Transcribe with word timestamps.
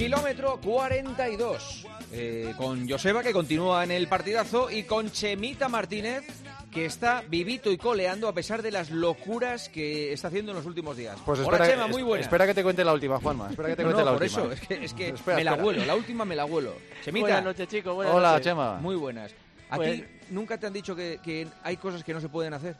Kilómetro 0.00 0.58
42. 0.62 1.86
Eh, 2.10 2.54
con 2.56 2.88
Joseba, 2.88 3.22
que 3.22 3.34
continúa 3.34 3.84
en 3.84 3.90
el 3.90 4.08
partidazo, 4.08 4.70
y 4.70 4.84
con 4.84 5.10
Chemita 5.12 5.68
Martínez, 5.68 6.24
que 6.72 6.86
está 6.86 7.22
vivito 7.28 7.70
y 7.70 7.76
coleando 7.76 8.26
a 8.26 8.32
pesar 8.32 8.62
de 8.62 8.70
las 8.70 8.90
locuras 8.90 9.68
que 9.68 10.14
está 10.14 10.28
haciendo 10.28 10.52
en 10.52 10.56
los 10.56 10.64
últimos 10.64 10.96
días. 10.96 11.18
Pues 11.26 11.40
Hola, 11.40 11.58
espera, 11.58 11.70
Chema, 11.74 11.86
muy 11.86 12.00
buena. 12.02 12.22
Espera 12.24 12.46
que 12.46 12.54
te 12.54 12.62
cuente 12.62 12.82
la 12.82 12.94
última, 12.94 13.20
Juanma. 13.20 13.50
Espera 13.50 13.68
que 13.68 13.76
te 13.76 13.82
No, 13.84 13.88
cuente 13.90 14.04
no, 14.06 14.10
la 14.10 14.16
por 14.16 14.22
última. 14.22 14.42
eso, 14.44 14.52
es 14.52 14.60
que, 14.66 14.84
es 14.86 14.94
que 14.94 15.08
Espera, 15.14 15.36
me 15.36 15.44
la 15.44 15.50
espera. 15.50 15.64
vuelo, 15.64 15.84
la 15.84 15.94
última 15.94 16.24
me 16.24 16.34
la 16.34 16.44
vuelo. 16.44 16.72
Chemita, 17.04 17.24
Buenas 17.26 17.44
noches, 17.44 17.68
chicos. 17.68 17.94
Buenas 17.94 18.14
Hola, 18.14 18.30
noches. 18.32 18.44
Chema. 18.46 18.76
muy 18.76 18.96
buenas. 18.96 19.32
¿A 19.68 19.76
Pues- 19.76 20.00
ti 20.00 20.04
nunca 20.30 20.56
te 20.56 20.66
han 20.66 20.72
dicho 20.72 20.96
que, 20.96 21.20
que 21.22 21.46
hay 21.62 21.76
cosas 21.76 22.02
que 22.02 22.14
no 22.14 22.22
se 22.22 22.30
pueden 22.30 22.54
hacer? 22.54 22.74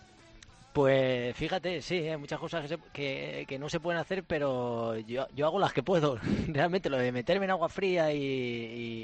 Pues 0.72 1.34
fíjate, 1.36 1.82
sí, 1.82 1.96
hay 2.08 2.16
muchas 2.16 2.38
cosas 2.38 2.62
que, 2.62 2.68
se- 2.68 2.78
que, 2.92 3.44
que 3.48 3.58
no 3.58 3.68
se 3.68 3.80
pueden 3.80 4.00
hacer, 4.00 4.22
pero 4.22 4.96
yo, 4.98 5.26
yo 5.34 5.46
hago 5.46 5.58
las 5.58 5.72
que 5.72 5.82
puedo. 5.82 6.16
Realmente 6.48 6.88
lo 6.88 6.96
de 6.96 7.10
meterme 7.10 7.46
en 7.46 7.50
agua 7.50 7.68
fría 7.68 8.12
y, 8.12 8.18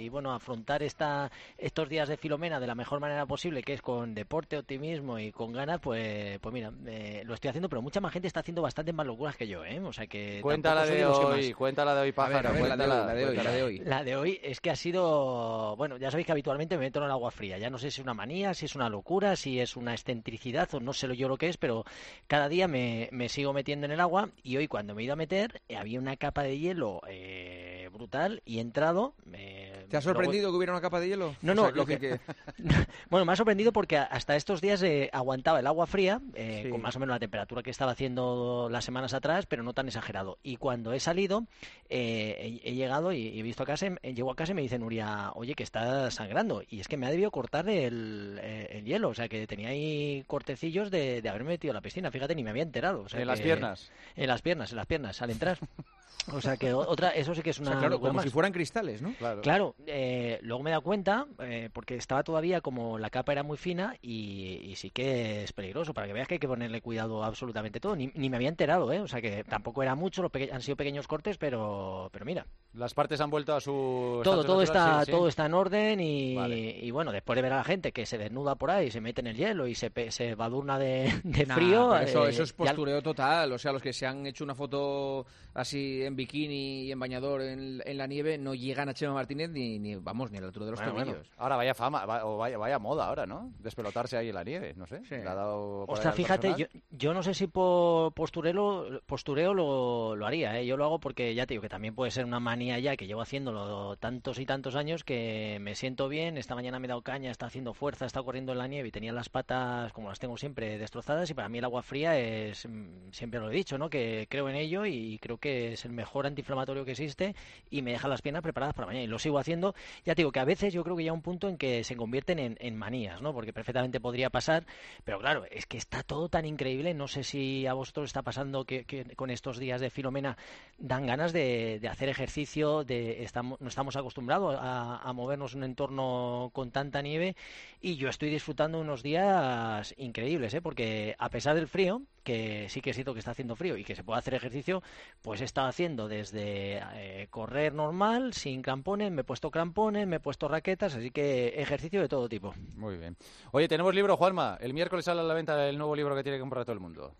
y, 0.04 0.08
bueno, 0.08 0.32
afrontar 0.32 0.84
esta, 0.84 1.28
estos 1.58 1.88
días 1.88 2.08
de 2.08 2.16
Filomena 2.16 2.60
de 2.60 2.68
la 2.68 2.76
mejor 2.76 3.00
manera 3.00 3.26
posible, 3.26 3.62
que 3.64 3.72
es 3.72 3.82
con 3.82 4.14
deporte, 4.14 4.56
optimismo 4.58 5.18
y 5.18 5.32
con 5.32 5.52
ganas, 5.52 5.80
pues, 5.80 6.38
pues 6.38 6.52
mira, 6.52 6.70
eh, 6.86 7.22
lo 7.26 7.34
estoy 7.34 7.48
haciendo, 7.48 7.68
pero 7.68 7.82
mucha 7.82 8.00
más 8.00 8.12
gente 8.12 8.28
está 8.28 8.40
haciendo 8.40 8.62
bastante 8.62 8.92
más 8.92 9.04
locuras 9.06 9.36
que 9.36 9.48
yo, 9.48 9.64
¿eh? 9.64 9.80
O 9.80 9.92
sea 9.92 10.06
que 10.06 10.38
Cuéntala 10.42 10.86
de 10.86 11.04
hoy, 11.04 11.52
cuéntala 11.52 11.96
de 11.96 12.00
hoy, 12.02 12.12
pájaro. 12.12 12.50
a 12.50 12.52
ver, 12.52 12.62
la 12.68 12.76
de 12.76 12.84
hoy, 12.84 12.88
cuéntala, 12.88 13.06
la 13.06 13.14
de 13.14 13.24
hoy, 13.26 13.36
la 13.36 13.50
de 13.52 13.62
hoy. 13.64 13.78
La 13.80 14.04
de 14.04 14.16
hoy 14.16 14.40
es 14.40 14.60
que 14.60 14.70
ha 14.70 14.76
sido, 14.76 15.74
bueno, 15.76 15.96
ya 15.96 16.12
sabéis 16.12 16.26
que 16.26 16.32
habitualmente 16.32 16.76
me 16.76 16.84
meto 16.84 17.00
en 17.00 17.06
el 17.06 17.10
agua 17.10 17.32
fría. 17.32 17.58
Ya 17.58 17.70
no 17.70 17.78
sé 17.78 17.90
si 17.90 18.00
es 18.00 18.04
una 18.04 18.14
manía, 18.14 18.54
si 18.54 18.66
es 18.66 18.76
una 18.76 18.88
locura, 18.88 19.34
si 19.34 19.58
es 19.58 19.74
una 19.76 19.92
excentricidad 19.94 20.72
o 20.72 20.78
no 20.78 20.92
sé 20.92 21.08
lo 21.08 21.14
yo 21.14 21.26
lo 21.26 21.36
que 21.36 21.48
es, 21.48 21.55
pero 21.58 21.84
cada 22.26 22.48
día 22.48 22.68
me, 22.68 23.08
me 23.12 23.28
sigo 23.28 23.52
metiendo 23.52 23.86
en 23.86 23.92
el 23.92 24.00
agua 24.00 24.30
y 24.42 24.56
hoy 24.56 24.68
cuando 24.68 24.94
me 24.94 25.02
he 25.02 25.04
ido 25.04 25.14
a 25.14 25.16
meter 25.16 25.62
eh, 25.68 25.76
había 25.76 25.98
una 26.00 26.16
capa 26.16 26.42
de 26.42 26.58
hielo 26.58 27.00
eh, 27.08 27.65
brutal 27.96 28.42
y 28.44 28.58
he 28.58 28.60
entrado. 28.60 29.14
eh, 29.32 29.86
¿Te 29.88 29.96
ha 29.96 30.00
luego- 30.00 30.02
sorprendido 30.20 30.50
que 30.50 30.56
hubiera 30.56 30.72
una 30.72 30.80
capa 30.80 31.00
de 31.00 31.08
hielo? 31.08 31.34
No, 31.42 31.52
O 31.52 31.54
no, 31.54 31.62
sea, 31.66 31.70
lo 31.72 31.86
que- 31.86 31.98
decir 31.98 32.20
Bueno, 33.10 33.24
me 33.24 33.32
ha 33.32 33.36
sorprendido 33.36 33.72
porque 33.72 33.96
hasta 33.98 34.36
estos 34.36 34.60
días 34.60 34.82
eh, 34.82 35.10
aguantaba 35.12 35.60
el 35.60 35.66
agua 35.66 35.86
fría, 35.86 36.20
eh, 36.34 36.62
Sí. 36.64 36.70
con 36.70 36.80
más 36.82 36.96
o 36.96 37.00
menos 37.00 37.14
la 37.14 37.18
temperatura 37.20 37.62
que 37.62 37.70
estaba 37.70 37.92
haciendo 37.92 38.68
las 38.70 38.84
semanas 38.84 39.14
atrás, 39.14 39.46
pero 39.46 39.62
no 39.62 39.72
tan 39.74 39.86
exagerado. 39.88 40.38
Y 40.42 40.56
cuando 40.56 40.92
he 40.92 41.00
salido, 41.00 41.46
eh, 41.88 42.60
he, 42.64 42.70
he 42.70 42.74
llegado 42.74 43.12
y 43.12 43.38
he 43.38 43.42
visto 43.42 43.62
a 43.62 43.66
casa, 43.66 43.86
eh, 44.02 44.14
llego 44.14 44.30
a 44.30 44.36
casa 44.36 44.52
y 44.52 44.54
me 44.54 44.62
dice 44.62 44.78
Nuria, 44.78 45.30
oye, 45.34 45.54
que 45.54 45.62
está 45.62 46.10
sangrando. 46.10 46.62
Y 46.68 46.80
es 46.80 46.88
que 46.88 46.96
me 46.96 47.06
ha 47.06 47.10
debido 47.10 47.30
cortar 47.30 47.68
el, 47.68 48.40
el 48.42 48.84
hielo, 48.84 49.08
o 49.10 49.14
sea, 49.14 49.28
que 49.28 49.46
tenía 49.46 49.68
ahí 49.68 50.24
cortecillos 50.26 50.90
de, 50.90 51.22
de 51.22 51.28
haberme 51.28 51.50
metido 51.50 51.72
a 51.72 51.74
la 51.74 51.80
piscina. 51.80 52.10
Fíjate, 52.10 52.34
ni 52.34 52.42
me 52.42 52.50
había 52.50 52.62
enterado. 52.64 53.02
o 53.02 53.08
sea 53.08 53.20
En 53.20 53.26
las 53.28 53.38
que- 53.38 53.44
piernas. 53.44 53.90
En 54.16 54.26
las 54.28 54.42
piernas, 54.42 54.70
en 54.70 54.76
las 54.76 54.86
piernas, 54.86 55.22
al 55.22 55.30
entrar. 55.30 55.58
O 56.32 56.40
sea, 56.40 56.56
que 56.56 56.72
otra, 56.74 57.10
eso 57.10 57.34
sí 57.36 57.42
que 57.42 57.50
es 57.50 57.58
O 57.60 57.62
una 57.62 57.70
sea, 57.72 57.78
claro, 57.78 58.00
como 58.00 58.14
más. 58.14 58.24
si 58.24 58.30
fueran 58.30 58.52
cristales, 58.52 59.00
¿no? 59.00 59.12
Claro. 59.14 59.42
Claro, 59.42 59.74
eh, 59.86 60.40
luego 60.42 60.60
me 60.64 60.70
he 60.70 60.72
dado 60.72 60.82
cuenta, 60.82 61.24
eh, 61.38 61.70
porque 61.72 61.94
estaba 61.94 62.24
todavía 62.24 62.60
como 62.60 62.98
la 62.98 63.10
capa 63.10 63.30
era 63.30 63.44
muy 63.44 63.56
fina 63.56 63.94
y, 64.02 64.58
y 64.64 64.74
sí 64.74 64.90
que 64.90 65.44
es 65.44 65.52
peligroso, 65.52 65.94
para 65.94 66.08
que 66.08 66.12
veas 66.12 66.26
que 66.26 66.34
hay 66.34 66.40
que 66.40 66.48
ponerle 66.48 66.80
cuidado 66.80 67.22
absolutamente 67.22 67.78
todo. 67.78 67.94
Ni, 67.94 68.10
ni 68.14 68.28
me 68.28 68.36
había 68.36 68.48
enterado, 68.48 68.92
¿eh? 68.92 68.98
O 69.00 69.06
sea 69.06 69.20
que 69.20 69.44
tampoco 69.44 69.84
era 69.84 69.94
mucho, 69.94 70.20
los 70.22 70.32
han 70.52 70.62
sido 70.62 70.76
pequeños 70.76 71.06
cortes, 71.06 71.38
pero, 71.38 72.08
pero 72.12 72.24
mira, 72.24 72.44
Las 72.74 72.92
partes 72.92 73.20
han 73.20 73.30
vuelto 73.30 73.54
a 73.54 73.60
su. 73.60 74.20
todo, 74.24 74.42
todo 74.44 74.62
está, 74.62 74.78
natural, 74.80 75.00
sí, 75.00 75.06
sí. 75.06 75.10
todo 75.12 75.28
está 75.28 75.46
en 75.46 75.54
orden 75.54 76.00
y, 76.00 76.34
Vale. 76.34 76.56
y 76.82 76.90
bueno, 76.90 77.12
después 77.12 77.36
de 77.36 77.42
ver 77.42 77.52
a 77.52 77.58
la 77.58 77.64
gente 77.64 77.92
que 77.92 78.04
se 78.04 78.18
desnuda 78.18 78.56
por 78.56 78.72
ahí, 78.72 78.90
se 78.90 79.00
mete 79.00 79.20
en 79.20 79.28
el 79.28 79.36
hielo 79.36 79.68
y 79.68 79.76
se, 79.76 79.92
se 80.10 80.34
badurna 80.34 80.76
de, 80.76 81.08
de 81.22 81.46
Nah, 81.46 81.54
frío. 81.54 81.96
eso, 81.98 82.26
eh, 82.26 82.30
eso 82.30 82.42
es 82.42 82.50
ya- 82.50 82.56
postureo 82.56 83.00
total. 83.00 83.52
O 83.52 83.58
sea, 83.58 83.70
los 83.70 83.80
que 83.80 83.92
se 83.92 84.06
han 84.06 84.26
hecho 84.26 84.42
una 84.42 84.56
foto 84.56 85.24
así 85.54 86.02
en 86.06 86.16
bikini 86.16 86.82
y 86.84 86.92
en 86.92 86.98
bañador 86.98 87.42
en, 87.42 87.82
en 87.84 87.98
la 87.98 88.06
nieve 88.06 88.38
no 88.38 88.54
llegan 88.54 88.88
a 88.88 88.94
Chema 88.94 89.14
Martínez 89.14 89.50
ni, 89.50 89.78
ni 89.78 89.94
vamos, 89.96 90.30
ni 90.30 90.38
a 90.38 90.40
la 90.40 90.46
altura 90.48 90.66
de 90.66 90.70
los 90.72 90.92
Bueno. 90.92 91.14
Ahora 91.36 91.56
vaya 91.56 91.74
fama, 91.74 92.04
va- 92.06 92.24
o 92.24 92.36
vaya, 92.38 92.58
vaya 92.58 92.78
moda 92.78 93.06
ahora, 93.08 93.26
¿no? 93.26 93.52
Despelotarse 93.58 94.16
ahí 94.16 94.28
en 94.28 94.34
la 94.34 94.44
nieve, 94.44 94.74
no 94.76 94.86
sé. 94.86 95.00
Sí. 95.04 95.16
Le 95.16 95.28
ha 95.28 95.34
dado 95.34 95.84
Ostras, 95.88 96.06
al 96.06 96.12
fíjate, 96.14 96.54
yo, 96.56 96.66
yo 96.90 97.14
no 97.14 97.22
sé 97.22 97.34
si 97.34 97.46
por 97.46 98.12
postureo, 98.14 99.00
postureo 99.06 99.54
lo, 99.54 100.16
lo 100.16 100.26
haría, 100.26 100.58
¿eh? 100.58 100.66
Yo 100.66 100.76
lo 100.76 100.84
hago 100.84 100.98
porque 101.00 101.34
ya 101.34 101.46
te 101.46 101.54
digo 101.54 101.62
que 101.62 101.68
también 101.68 101.94
puede 101.94 102.10
ser 102.10 102.24
una 102.24 102.40
manía 102.40 102.78
ya 102.78 102.96
que 102.96 103.06
llevo 103.06 103.20
haciéndolo 103.22 103.96
tantos 103.96 104.38
y 104.38 104.46
tantos 104.46 104.74
años 104.76 105.04
que 105.04 105.58
me 105.60 105.74
siento 105.74 106.08
bien. 106.08 106.36
Esta 106.38 106.54
mañana 106.54 106.78
me 106.78 106.86
he 106.86 106.88
dado 106.88 107.02
caña, 107.02 107.30
está 107.30 107.46
haciendo 107.46 107.74
fuerza, 107.74 108.06
está 108.06 108.22
corriendo 108.22 108.52
en 108.52 108.58
la 108.58 108.68
nieve 108.68 108.88
y 108.88 108.92
tenía 108.92 109.12
las 109.12 109.28
patas 109.28 109.92
como 109.92 110.08
las 110.08 110.18
tengo 110.18 110.36
siempre 110.36 110.78
destrozadas 110.78 111.30
y 111.30 111.34
para 111.34 111.48
mí 111.48 111.58
el 111.58 111.64
agua 111.64 111.82
fría 111.82 112.18
es, 112.18 112.66
mm, 112.68 113.10
siempre 113.12 113.40
lo 113.40 113.50
he 113.50 113.54
dicho, 113.54 113.78
¿no? 113.78 113.88
Que 113.90 114.26
creo 114.28 114.48
en 114.48 114.56
ello 114.56 114.86
y 114.86 115.18
creo 115.20 115.38
que 115.38 115.72
es 115.72 115.84
el 115.84 115.92
mejor 115.96 116.26
antiinflamatorio 116.26 116.84
que 116.84 116.92
existe 116.92 117.34
y 117.70 117.82
me 117.82 117.90
deja 117.90 118.06
las 118.06 118.22
piernas 118.22 118.42
preparadas 118.42 118.74
para 118.74 118.86
mañana 118.86 119.04
y 119.04 119.08
lo 119.08 119.18
sigo 119.18 119.38
haciendo. 119.38 119.74
Ya 120.04 120.14
te 120.14 120.22
digo 120.22 120.30
que 120.30 120.40
a 120.40 120.44
veces 120.44 120.72
yo 120.72 120.84
creo 120.84 120.96
que 120.96 121.04
ya 121.04 121.12
un 121.12 121.22
punto 121.22 121.48
en 121.48 121.56
que 121.56 121.82
se 121.82 121.96
convierten 121.96 122.56
en, 122.58 122.76
manías, 122.76 123.22
¿no? 123.22 123.32
Porque 123.32 123.52
perfectamente 123.52 124.00
podría 124.00 124.30
pasar, 124.30 124.64
pero 125.04 125.18
claro, 125.18 125.44
es 125.50 125.66
que 125.66 125.78
está 125.78 126.02
todo 126.02 126.28
tan 126.28 126.44
increíble. 126.44 126.94
No 126.94 127.08
sé 127.08 127.24
si 127.24 127.66
a 127.66 127.72
vosotros 127.72 128.06
está 128.06 128.22
pasando 128.22 128.64
que, 128.64 128.84
con 129.16 129.30
estos 129.30 129.58
días 129.58 129.80
de 129.80 129.90
Filomena 129.90 130.36
dan 130.78 131.06
ganas 131.06 131.32
de, 131.32 131.80
hacer 131.90 132.08
ejercicio, 132.08 132.84
de 132.84 133.24
estamos, 133.24 133.60
no 133.60 133.68
estamos 133.68 133.96
acostumbrados 133.96 134.56
a, 134.60 135.12
movernos 135.16 135.54
en 135.54 135.58
un 135.58 135.64
entorno 135.64 136.50
con 136.52 136.70
tanta 136.70 137.00
nieve 137.00 137.36
y 137.80 137.96
yo 137.96 138.10
estoy 138.10 138.28
disfrutando 138.28 138.78
unos 138.78 139.02
días 139.02 139.94
increíbles, 139.96 140.52
¿eh? 140.52 140.60
Porque 140.60 141.16
a 141.18 141.30
pesar 141.30 141.54
del 141.54 141.68
frío, 141.68 142.02
que 142.26 142.68
sí 142.68 142.80
que 142.80 142.90
es 142.90 142.96
cierto 142.96 143.14
que 143.14 143.20
está 143.20 143.30
haciendo 143.30 143.56
frío 143.56 143.76
y 143.76 143.84
que 143.84 143.94
se 143.94 144.02
puede 144.02 144.18
hacer 144.18 144.34
ejercicio, 144.34 144.82
pues 145.22 145.40
he 145.40 145.44
estado 145.44 145.68
desde 145.94 146.80
eh, 146.94 147.28
correr 147.30 147.72
normal, 147.72 148.32
sin 148.32 148.62
crampones, 148.62 149.12
me 149.12 149.20
he 149.20 149.24
puesto 149.24 149.50
crampones, 149.52 150.06
me 150.08 150.16
he 150.16 150.20
puesto 150.20 150.48
raquetas, 150.48 150.96
así 150.96 151.12
que 151.12 151.60
ejercicio 151.60 152.00
de 152.00 152.08
todo 152.08 152.28
tipo. 152.28 152.52
Muy 152.74 152.96
bien. 152.96 153.16
Oye, 153.52 153.68
tenemos 153.68 153.94
libro, 153.94 154.16
Juanma. 154.16 154.58
El 154.60 154.74
miércoles 154.74 155.04
sale 155.04 155.20
a 155.20 155.24
la 155.24 155.34
venta 155.34 155.68
el 155.68 155.78
nuevo 155.78 155.94
libro 155.94 156.16
que 156.16 156.24
tiene 156.24 156.38
que 156.38 156.40
comprar 156.40 156.64
todo 156.64 156.74
el 156.74 156.80
mundo. 156.80 157.14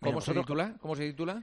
¿Cómo 0.00 0.20
Mira, 0.20 0.20
se 0.20 0.34
titula? 0.34 0.76
¿Cómo 0.80 0.94
se 0.94 1.06
titula? 1.08 1.42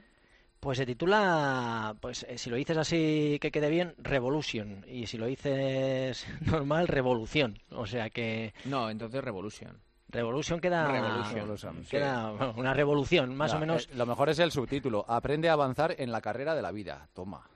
Pues 0.60 0.78
se 0.78 0.86
titula, 0.86 1.94
pues 2.00 2.24
eh, 2.28 2.38
si 2.38 2.48
lo 2.48 2.56
dices 2.56 2.78
así 2.78 3.38
que 3.40 3.50
quede 3.50 3.68
bien, 3.68 3.94
Revolution. 3.98 4.84
Y 4.88 5.06
si 5.06 5.18
lo 5.18 5.26
dices 5.26 6.26
normal, 6.40 6.88
Revolución. 6.88 7.58
O 7.70 7.86
sea 7.86 8.08
que 8.10 8.54
No, 8.64 8.88
entonces 8.88 9.22
Revolution. 9.22 9.78
Revolution 10.16 10.58
queda, 10.60 10.90
Revolution, 11.32 11.82
sí. 11.84 11.90
queda 11.90 12.30
bueno, 12.30 12.54
una 12.56 12.74
revolución, 12.74 13.34
más 13.36 13.52
Ya, 13.52 13.56
o 13.56 13.60
menos. 13.60 13.86
eh, 13.86 13.94
lo 13.94 14.06
mejor 14.06 14.28
es 14.30 14.38
el 14.38 14.50
subtítulo. 14.50 15.04
Aprende 15.08 15.48
a 15.48 15.52
avanzar 15.52 15.94
en 15.98 16.10
la 16.10 16.20
carrera 16.20 16.54
de 16.54 16.62
la 16.62 16.72
vida. 16.72 17.08
Toma. 17.14 17.48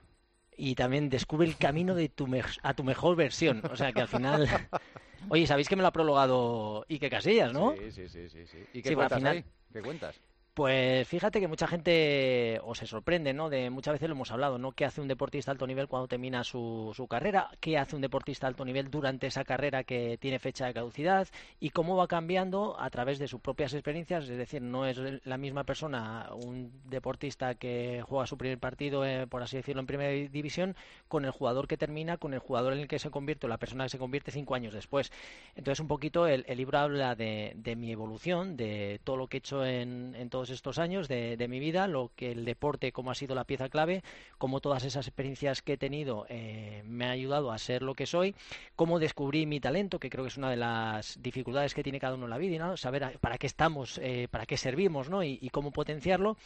Y 0.55 0.75
también 0.75 1.09
descubre 1.09 1.47
el 1.47 1.57
camino 1.57 1.95
de 1.95 2.09
tu 2.09 2.27
mej- 2.27 2.59
a 2.61 2.73
tu 2.73 2.83
mejor 2.83 3.15
versión. 3.15 3.61
O 3.71 3.75
sea 3.75 3.91
que 3.91 4.01
al 4.01 4.07
final... 4.07 4.47
Oye, 5.29 5.45
¿sabéis 5.47 5.69
que 5.69 5.75
me 5.75 5.81
lo 5.81 5.87
ha 5.87 5.91
prologado 5.91 6.85
Ike 6.89 7.09
Casillas, 7.09 7.53
no? 7.53 7.73
Sí, 7.77 7.91
sí, 7.91 8.09
sí, 8.09 8.29
sí. 8.29 8.47
sí. 8.47 8.57
¿Y 8.73 8.81
qué 8.81 8.89
Sí, 8.89 8.95
cuentas 8.95 9.17
final- 9.19 9.37
ahí? 9.37 9.45
¿Qué 9.71 9.81
cuentas? 9.81 10.19
Pues 10.53 11.07
fíjate 11.07 11.39
que 11.39 11.47
mucha 11.47 11.65
gente 11.65 12.59
o 12.65 12.75
se 12.75 12.85
sorprende, 12.85 13.31
¿no? 13.31 13.49
De 13.49 13.69
muchas 13.69 13.93
veces 13.93 14.09
lo 14.09 14.15
hemos 14.15 14.31
hablado, 14.31 14.57
¿no? 14.57 14.73
¿Qué 14.73 14.83
hace 14.83 14.99
un 14.99 15.07
deportista 15.07 15.49
de 15.49 15.53
alto 15.53 15.65
nivel 15.65 15.87
cuando 15.87 16.09
termina 16.09 16.43
su, 16.43 16.91
su 16.93 17.07
carrera? 17.07 17.49
¿Qué 17.61 17.77
hace 17.77 17.95
un 17.95 18.01
deportista 18.01 18.47
de 18.47 18.49
alto 18.49 18.65
nivel 18.65 18.91
durante 18.91 19.27
esa 19.27 19.45
carrera 19.45 19.85
que 19.85 20.17
tiene 20.17 20.39
fecha 20.39 20.65
de 20.65 20.73
caducidad? 20.73 21.29
Y 21.61 21.69
cómo 21.69 21.95
va 21.95 22.09
cambiando 22.09 22.77
a 22.77 22.89
través 22.89 23.17
de 23.17 23.29
sus 23.29 23.39
propias 23.39 23.73
experiencias. 23.73 24.27
Es 24.27 24.37
decir, 24.37 24.61
no 24.61 24.85
es 24.85 24.99
la 25.25 25.37
misma 25.37 25.63
persona 25.63 26.29
un 26.33 26.81
deportista 26.83 27.55
que 27.55 28.03
juega 28.05 28.27
su 28.27 28.37
primer 28.37 28.59
partido, 28.59 29.05
eh, 29.05 29.27
por 29.27 29.43
así 29.43 29.55
decirlo, 29.55 29.79
en 29.79 29.87
primera 29.87 30.11
división, 30.11 30.75
con 31.07 31.23
el 31.23 31.31
jugador 31.31 31.65
que 31.65 31.77
termina, 31.77 32.17
con 32.17 32.33
el 32.33 32.39
jugador 32.39 32.73
en 32.73 32.79
el 32.79 32.87
que 32.89 32.99
se 32.99 33.09
convierte, 33.09 33.45
o 33.45 33.49
la 33.49 33.57
persona 33.57 33.85
que 33.85 33.91
se 33.91 33.99
convierte 33.99 34.31
cinco 34.31 34.53
años 34.55 34.73
después. 34.73 35.13
Entonces, 35.55 35.79
un 35.79 35.87
poquito 35.87 36.27
el, 36.27 36.43
libro 36.57 36.77
habla 36.77 37.15
de, 37.15 37.53
de 37.55 37.77
mi 37.77 37.89
evolución, 37.89 38.57
de 38.57 38.99
todo 39.05 39.15
lo 39.15 39.27
que 39.27 39.37
he 39.37 39.39
hecho 39.39 39.65
en, 39.65 40.13
en 40.15 40.29
todos 40.41 40.49
estos 40.49 40.79
años 40.79 41.07
de, 41.07 41.37
de 41.37 41.47
mi 41.47 41.59
vida, 41.59 41.85
lo 41.85 42.09
que 42.15 42.31
el 42.31 42.45
deporte, 42.45 42.91
cómo 42.91 43.11
ha 43.11 43.15
sido 43.15 43.35
la 43.35 43.43
pieza 43.43 43.69
clave, 43.69 44.01
cómo 44.39 44.59
todas 44.59 44.83
esas 44.85 45.05
experiencias 45.05 45.61
que 45.61 45.73
he 45.73 45.77
tenido 45.77 46.25
eh, 46.29 46.81
me 46.83 47.05
ha 47.05 47.11
ayudado 47.11 47.51
a 47.51 47.59
ser 47.59 47.83
lo 47.83 47.93
que 47.93 48.07
soy, 48.07 48.33
cómo 48.75 48.97
descubrí 48.97 49.45
mi 49.45 49.59
talento, 49.59 49.99
que 49.99 50.09
creo 50.09 50.23
que 50.23 50.29
es 50.29 50.37
una 50.37 50.49
de 50.49 50.57
las 50.57 51.21
dificultades 51.21 51.75
que 51.75 51.83
tiene 51.83 51.99
cada 51.99 52.15
uno 52.15 52.25
en 52.25 52.31
la 52.31 52.39
vida, 52.39 52.65
¿no? 52.65 52.75
saber 52.75 53.19
para 53.19 53.37
qué 53.37 53.45
estamos, 53.45 53.99
eh, 53.99 54.29
para 54.31 54.47
qué 54.47 54.57
servimos 54.57 55.11
¿no? 55.11 55.21
y 55.21 55.47
cómo 55.51 55.69
potenciarlo 55.69 56.37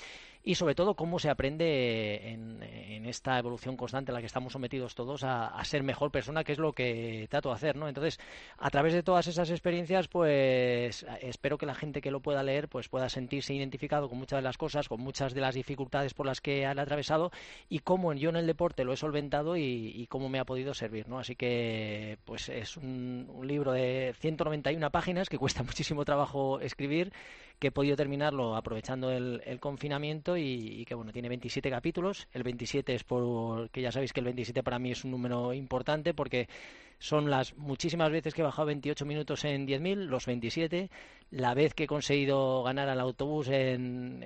y 0.47 0.53
sobre 0.53 0.75
todo 0.75 0.93
cómo 0.93 1.17
se 1.17 1.31
aprende 1.31 2.29
en, 2.29 2.61
en 2.61 3.05
esta 3.07 3.37
evolución 3.39 3.75
constante 3.75 4.11
a 4.11 4.13
la 4.13 4.19
que 4.19 4.27
estamos 4.27 4.53
sometidos 4.53 4.93
todos 4.93 5.23
a, 5.23 5.63
ser 5.63 5.81
mejor 5.81 6.11
persona, 6.11 6.43
que 6.43 6.51
es 6.51 6.59
lo 6.59 6.73
que 6.73 7.27
trato 7.31 7.49
de 7.49 7.55
hacer, 7.55 7.75
¿no? 7.75 7.87
Entonces, 7.87 8.19
a 8.59 8.69
través 8.69 8.93
de 8.93 9.01
todas 9.01 9.25
esas 9.25 9.49
experiencias, 9.49 10.07
pues 10.07 11.03
espero 11.21 11.57
que 11.57 11.65
la 11.65 11.73
gente 11.73 11.99
que 11.99 12.11
lo 12.11 12.19
pueda 12.19 12.43
leer, 12.43 12.67
pues 12.67 12.87
pueda 12.89 13.09
sentirse 13.09 13.55
identificado 13.55 14.07
con 14.07 14.19
muchas 14.19 14.37
de 14.37 14.43
las 14.43 14.57
cosas, 14.57 14.87
con 14.87 15.01
muchas 15.01 15.33
de 15.33 15.41
las 15.41 15.55
dificultades 15.55 16.13
por 16.13 16.27
las 16.27 16.41
que 16.41 16.67
han 16.67 16.77
atravesado 16.77 17.31
y 17.67 17.79
cómo 17.79 18.13
yo 18.13 18.29
en 18.29 18.35
el 18.35 18.45
deporte 18.45 18.83
lo 18.83 18.93
he 18.93 18.97
solventado 18.97 19.57
y, 19.57 20.05
cómo 20.09 20.29
me 20.29 20.39
ha 20.39 20.45
podido 20.45 20.75
servir, 20.75 21.09
¿no? 21.09 21.17
Así 21.17 21.35
que, 21.35 22.19
pues 22.25 22.47
es 22.49 22.77
un, 22.77 23.27
libro 23.43 23.71
de 23.71 24.13
191 24.19 24.91
páginas 24.91 25.29
que 25.29 25.39
cuesta 25.39 25.63
muchísimo 25.63 26.05
trabajo 26.05 26.59
escribir, 26.59 27.11
que 27.59 27.67
he 27.67 27.71
podido 27.71 27.95
terminarlo 27.95 28.55
aprovechando 28.55 29.11
el 29.11 29.59
confinamiento 29.59 30.34
y, 30.37 30.85
que 30.85 30.95
bueno, 30.95 31.11
tiene 31.11 31.29
27 31.29 31.69
capítulos. 31.69 32.27
El 32.31 32.43
27 32.43 32.95
es 32.95 33.03
porque 33.03 33.81
ya 33.81 33.91
sabéis 33.91 34.13
que 34.13 34.19
el 34.19 34.25
27 34.25 34.63
para 34.63 34.79
mí 34.79 34.91
es 34.91 35.03
un 35.03 35.11
número 35.11 35.53
importante 35.53 36.13
porque 36.13 36.47
son 36.99 37.29
las 37.29 37.55
muchísimas 37.57 38.11
veces 38.11 38.33
que 38.33 38.41
he 38.41 38.43
bajado 38.43 38.67
28 38.67 39.05
minutos 39.05 39.43
en 39.45 39.67
10.000, 39.67 40.05
los 40.05 40.25
27, 40.25 40.89
la 41.31 41.53
vez 41.53 41.73
que 41.73 41.83
he 41.83 41.87
conseguido 41.87 42.63
ganar 42.63 42.89
al 42.89 42.99
autobús 42.99 43.49
en, 43.49 44.23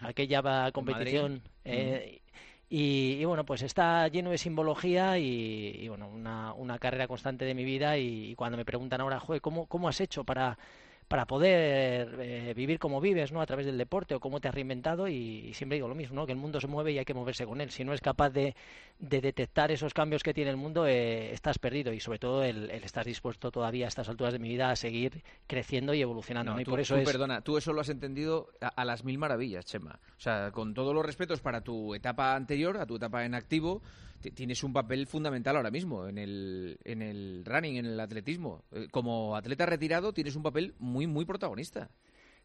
aquella 0.00 0.70
competición. 0.72 1.42
Eh, 1.64 2.20
y, 2.68 3.24
bueno, 3.24 3.44
pues 3.44 3.62
está 3.62 4.08
lleno 4.08 4.30
de 4.30 4.38
simbología 4.38 5.18
y, 5.18 5.86
bueno, 5.88 6.08
una, 6.08 6.52
una, 6.54 6.78
carrera 6.78 7.06
constante 7.06 7.44
de 7.44 7.54
mi 7.54 7.64
vida. 7.64 7.98
Y, 7.98 8.34
cuando 8.34 8.56
me 8.56 8.64
preguntan 8.64 9.00
ahora, 9.00 9.20
Joder, 9.20 9.40
¿cómo, 9.40 9.66
¿cómo 9.66 9.88
has 9.88 10.00
hecho 10.00 10.24
para, 10.24 10.58
para 11.08 11.26
poder 11.26 12.16
eh, 12.20 12.54
vivir 12.56 12.78
como 12.78 13.00
vives, 13.00 13.32
¿no? 13.32 13.40
A 13.40 13.46
través 13.46 13.66
del 13.66 13.78
deporte 13.78 14.14
o 14.14 14.20
cómo 14.20 14.40
te 14.40 14.48
has 14.48 14.54
reinventado 14.54 15.08
y, 15.08 15.52
siempre 15.54 15.76
digo 15.76 15.88
lo 15.88 15.94
mismo, 15.94 16.16
¿no? 16.16 16.26
Que 16.26 16.32
el 16.32 16.38
mundo 16.38 16.60
se 16.60 16.66
mueve 16.66 16.92
y 16.92 16.98
hay 16.98 17.04
que 17.04 17.14
moverse 17.14 17.46
con 17.46 17.60
él. 17.60 17.70
Si 17.70 17.84
no 17.84 17.92
es 17.92 18.00
capaz 18.00 18.30
de, 18.30 18.54
detectar 18.98 19.70
esos 19.70 19.92
cambios 19.92 20.22
que 20.22 20.32
tiene 20.32 20.50
el 20.50 20.56
mundo, 20.56 20.86
eh, 20.86 21.32
estás 21.32 21.58
perdido 21.58 21.92
y 21.92 22.00
sobre 22.00 22.18
todo 22.18 22.42
el, 22.42 22.70
estás 22.70 23.06
dispuesto 23.06 23.50
todavía 23.50 23.86
a 23.86 23.88
estas 23.88 24.08
alturas 24.08 24.32
de 24.32 24.38
mi 24.38 24.48
vida 24.48 24.70
a 24.70 24.76
seguir 24.76 25.22
creciendo 25.46 25.94
y 25.94 26.00
evolucionando. 26.00 26.58
y 26.60 26.64
tú, 26.64 26.70
por 26.70 26.80
eso 26.80 26.96
perdona, 27.04 27.42
tú 27.42 27.58
eso 27.58 27.72
lo 27.72 27.80
has 27.80 27.88
entendido 27.88 28.48
a, 28.60 28.84
las 28.84 29.04
mil 29.04 29.18
maravillas, 29.18 29.66
Chema. 29.66 29.98
O 30.16 30.20
sea, 30.20 30.50
con 30.52 30.74
todos 30.74 30.94
los 30.94 31.04
respetos 31.04 31.40
para 31.40 31.60
tu 31.62 31.94
etapa 31.94 32.34
anterior, 32.34 32.78
a 32.78 32.86
tu 32.86 32.96
etapa 32.96 33.24
en 33.24 33.34
activo, 33.34 33.82
tienes 34.30 34.62
un 34.62 34.72
papel 34.72 35.06
fundamental 35.06 35.56
ahora 35.56 35.70
mismo 35.70 36.06
en 36.06 36.18
el, 36.18 36.78
en 36.84 37.02
el 37.02 37.42
running, 37.44 37.76
en 37.76 37.86
el 37.86 38.00
atletismo. 38.00 38.64
Eh, 38.72 38.88
como 38.90 39.36
atleta 39.36 39.66
retirado 39.66 40.12
tienes 40.12 40.36
un 40.36 40.42
papel 40.42 40.74
muy, 40.78 41.06
muy 41.06 41.24
protagonista. 41.24 41.90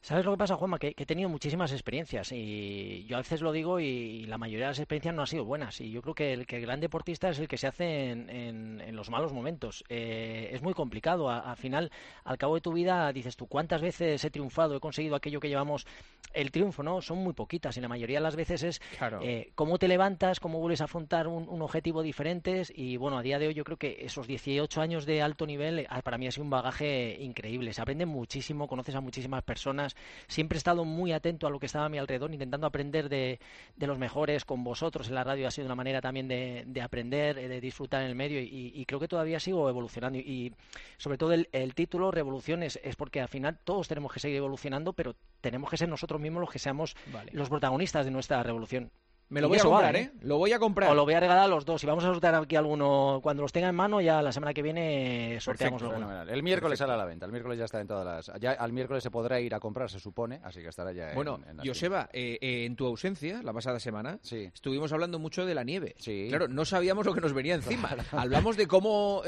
¿Sabes 0.01 0.23
lo 0.23 0.31
que 0.31 0.37
pasa, 0.37 0.55
Juanma? 0.55 0.79
Que, 0.79 0.93
he 0.95 1.05
tenido 1.05 1.27
muchísimas 1.27 1.73
experiencias 1.73 2.31
y 2.31 3.03
yo 3.05 3.17
a 3.17 3.19
veces 3.19 3.41
lo 3.41 3.51
digo 3.51 3.81
y, 3.81 4.25
la 4.27 4.37
mayoría 4.37 4.67
de 4.67 4.71
las 4.71 4.79
experiencias 4.79 5.13
no 5.13 5.21
han 5.21 5.27
sido 5.27 5.43
buenas. 5.43 5.81
Y 5.81 5.91
yo 5.91 6.01
creo 6.01 6.15
que 6.15 6.33
el, 6.33 6.47
que 6.47 6.55
el 6.55 6.61
gran 6.61 6.79
deportista 6.79 7.29
es 7.29 7.39
el 7.39 7.47
que 7.47 7.57
se 7.57 7.67
hace 7.67 8.11
en, 8.11 8.95
los 8.95 9.09
malos 9.09 9.33
momentos. 9.33 9.83
Eh, 9.89 10.49
es 10.53 10.61
muy 10.61 10.73
complicado. 10.73 11.29
Al 11.29 11.57
final, 11.57 11.91
al 12.23 12.37
cabo 12.37 12.55
de 12.55 12.61
tu 12.61 12.71
vida, 12.73 13.11
dices 13.11 13.35
tú, 13.35 13.47
¿cuántas 13.47 13.81
veces 13.81 14.23
he 14.23 14.31
triunfado? 14.31 14.75
He 14.75 14.79
conseguido 14.79 15.15
aquello 15.15 15.39
que 15.39 15.49
llevamos 15.49 15.85
el 16.33 16.51
triunfo, 16.51 16.83
¿no? 16.83 17.01
Son 17.01 17.17
muy 17.17 17.33
poquitas 17.33 17.75
y 17.77 17.81
la 17.81 17.87
mayoría 17.87 18.19
de 18.19 18.23
las 18.23 18.35
veces 18.35 18.63
es 18.63 18.81
eh, 19.21 19.51
cómo 19.55 19.79
te 19.79 19.87
levantas, 19.87 20.39
cómo 20.39 20.59
vuelves 20.59 20.81
a 20.81 20.85
afrontar 20.85 21.27
un, 21.27 21.61
objetivo 21.61 22.01
diferente. 22.03 22.63
Y 22.73 22.97
bueno, 22.97 23.17
a 23.17 23.21
día 23.21 23.37
de 23.37 23.47
hoy 23.47 23.53
yo 23.53 23.63
creo 23.63 23.77
que 23.77 23.97
esos 24.01 24.27
18 24.27 24.81
años 24.81 25.05
de 25.05 25.21
alto 25.21 25.45
nivel 25.45 25.85
ah, 25.89 26.01
para 26.01 26.17
mí 26.17 26.27
ha 26.27 26.31
sido 26.31 26.43
un 26.45 26.49
bagaje 26.49 27.17
increíble. 27.19 27.73
Se 27.73 27.81
aprende 27.81 28.05
muchísimo, 28.05 28.67
conoces 28.67 28.95
a 28.95 29.01
muchísimas 29.01 29.43
personas 29.43 29.88
Siempre 30.27 30.57
he 30.57 30.59
estado 30.59 30.85
muy 30.85 31.11
atento 31.11 31.47
a 31.47 31.49
lo 31.49 31.59
que 31.59 31.65
estaba 31.65 31.85
a 31.85 31.89
mi 31.89 31.97
alrededor, 31.97 32.31
intentando 32.31 32.67
aprender 32.67 33.09
de, 33.09 33.39
los 33.77 33.97
mejores 33.97 34.45
con 34.45 34.63
vosotros. 34.63 35.07
En 35.07 35.15
la 35.15 35.23
radio 35.23 35.47
ha 35.47 35.51
sido 35.51 35.65
una 35.65 35.75
manera 35.75 36.01
también 36.01 36.27
de, 36.27 36.81
aprender, 36.81 37.37
eh, 37.37 37.47
de 37.47 37.61
disfrutar 37.61 38.01
en 38.01 38.07
el 38.07 38.15
medio 38.15 38.39
y, 38.41 38.85
creo 38.85 38.99
que 38.99 39.07
todavía 39.07 39.39
sigo 39.39 39.69
evolucionando. 39.69 40.19
Y, 40.19 40.53
sobre 40.97 41.17
todo 41.17 41.33
el, 41.33 41.73
título, 41.75 42.11
Revoluciones, 42.11 42.79
es 42.83 42.95
porque 42.95 43.21
al 43.21 43.27
final 43.27 43.59
todos 43.63 43.87
tenemos 43.87 44.11
que 44.11 44.19
seguir 44.19 44.37
evolucionando, 44.37 44.93
pero 44.93 45.15
tenemos 45.41 45.69
que 45.69 45.77
ser 45.77 45.89
nosotros 45.89 46.19
mismos 46.19 46.41
los 46.41 46.51
que 46.51 46.59
seamos 46.59 46.95
los 47.31 47.49
protagonistas 47.49 48.05
de 48.05 48.11
nuestra 48.11 48.41
revolución. 48.43 48.91
Me 49.29 49.41
lo 49.41 49.47
voy 49.47 49.59
a 49.59 49.63
comprar, 49.63 49.95
¿eh? 49.95 50.01
¿eh? 50.01 50.11
Lo 50.21 50.37
voy 50.39 50.53
a 50.53 50.59
comprar. 50.59 50.89
O 50.89 50.95
lo 50.95 51.03
voy 51.03 51.13
a 51.13 51.19
regalar 51.19 51.43
a 51.43 51.47
los 51.47 51.63
dos. 51.63 51.83
Y 51.83 51.87
vamos 51.87 52.03
a 52.03 52.07
sortear 52.07 52.33
aquí 52.33 52.55
alguno. 52.55 53.19
Cuando 53.21 53.43
los 53.43 53.51
tenga 53.51 53.69
en 53.69 53.75
mano, 53.75 54.01
ya 54.01 54.23
la 54.23 54.31
semana 54.31 54.55
que 54.55 54.63
viene 54.63 55.37
sorteamos 55.39 55.83
El 56.27 56.41
miércoles 56.41 56.79
sale 56.79 56.93
a 56.93 56.97
la 56.97 57.05
venta. 57.05 57.27
El 57.27 57.31
miércoles 57.31 57.59
ya 57.59 57.65
está 57.65 57.79
en 57.79 57.87
todas 57.87 58.05
las. 58.27 58.41
Ya 58.41 58.53
al 58.53 58.73
miércoles 58.73 59.03
se 59.03 59.11
podrá 59.11 59.39
ir 59.39 59.53
a 59.53 59.59
comprar, 59.59 59.89
se 59.89 59.99
supone. 59.99 60.41
Así 60.43 60.61
que 60.61 60.69
estará 60.69 60.91
ya. 60.93 61.13
Bueno, 61.13 61.39
en, 61.47 61.59
Joseba, 61.65 62.09
eh, 62.11 62.39
eh, 62.41 62.65
en 62.65 62.75
tu 62.75 62.87
ausencia, 62.87 63.43
la 63.43 63.53
pasada 63.53 63.79
semana, 63.79 64.17
sí. 64.23 64.49
estuvimos 64.51 64.91
hablando 64.93 65.19
mucho 65.19 65.45
de 65.45 65.53
la 65.53 65.63
nieve. 65.63 65.95
Sí. 65.99 66.25
Claro, 66.29 66.47
no 66.47 66.65
sabíamos 66.65 67.05
lo 67.05 67.13
que 67.13 67.21
nos 67.21 67.33
venía 67.33 67.53
encima. 67.53 67.95
Hablamos 68.11 68.57
de 68.57 68.67
cómo 68.67 69.21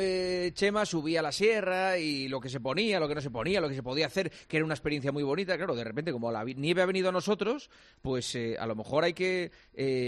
Chema 0.53 0.85
subía 0.87 1.19
a 1.19 1.23
la 1.23 1.31
sierra 1.31 1.99
y 1.99 2.27
lo 2.27 2.39
que 2.39 2.49
se 2.49 2.59
ponía, 2.59 2.99
lo 2.99 3.07
que 3.07 3.15
no 3.15 3.21
se 3.21 3.29
ponía, 3.29 3.61
lo 3.61 3.69
que 3.69 3.75
se 3.75 3.83
podía 3.83 4.07
hacer, 4.07 4.31
que 4.47 4.57
era 4.57 4.65
una 4.65 4.73
experiencia 4.73 5.11
muy 5.11 5.21
bonita. 5.21 5.57
Claro, 5.57 5.75
de 5.75 5.83
repente, 5.83 6.11
como 6.11 6.31
la 6.31 6.43
nieve 6.43 6.81
ha 6.81 6.87
venido 6.87 7.09
a 7.09 7.11
nosotros, 7.11 7.69
pues 8.01 8.35
a 8.57 8.65
lo 8.65 8.75
mejor 8.75 9.03
hay 9.03 9.13
que 9.13 9.51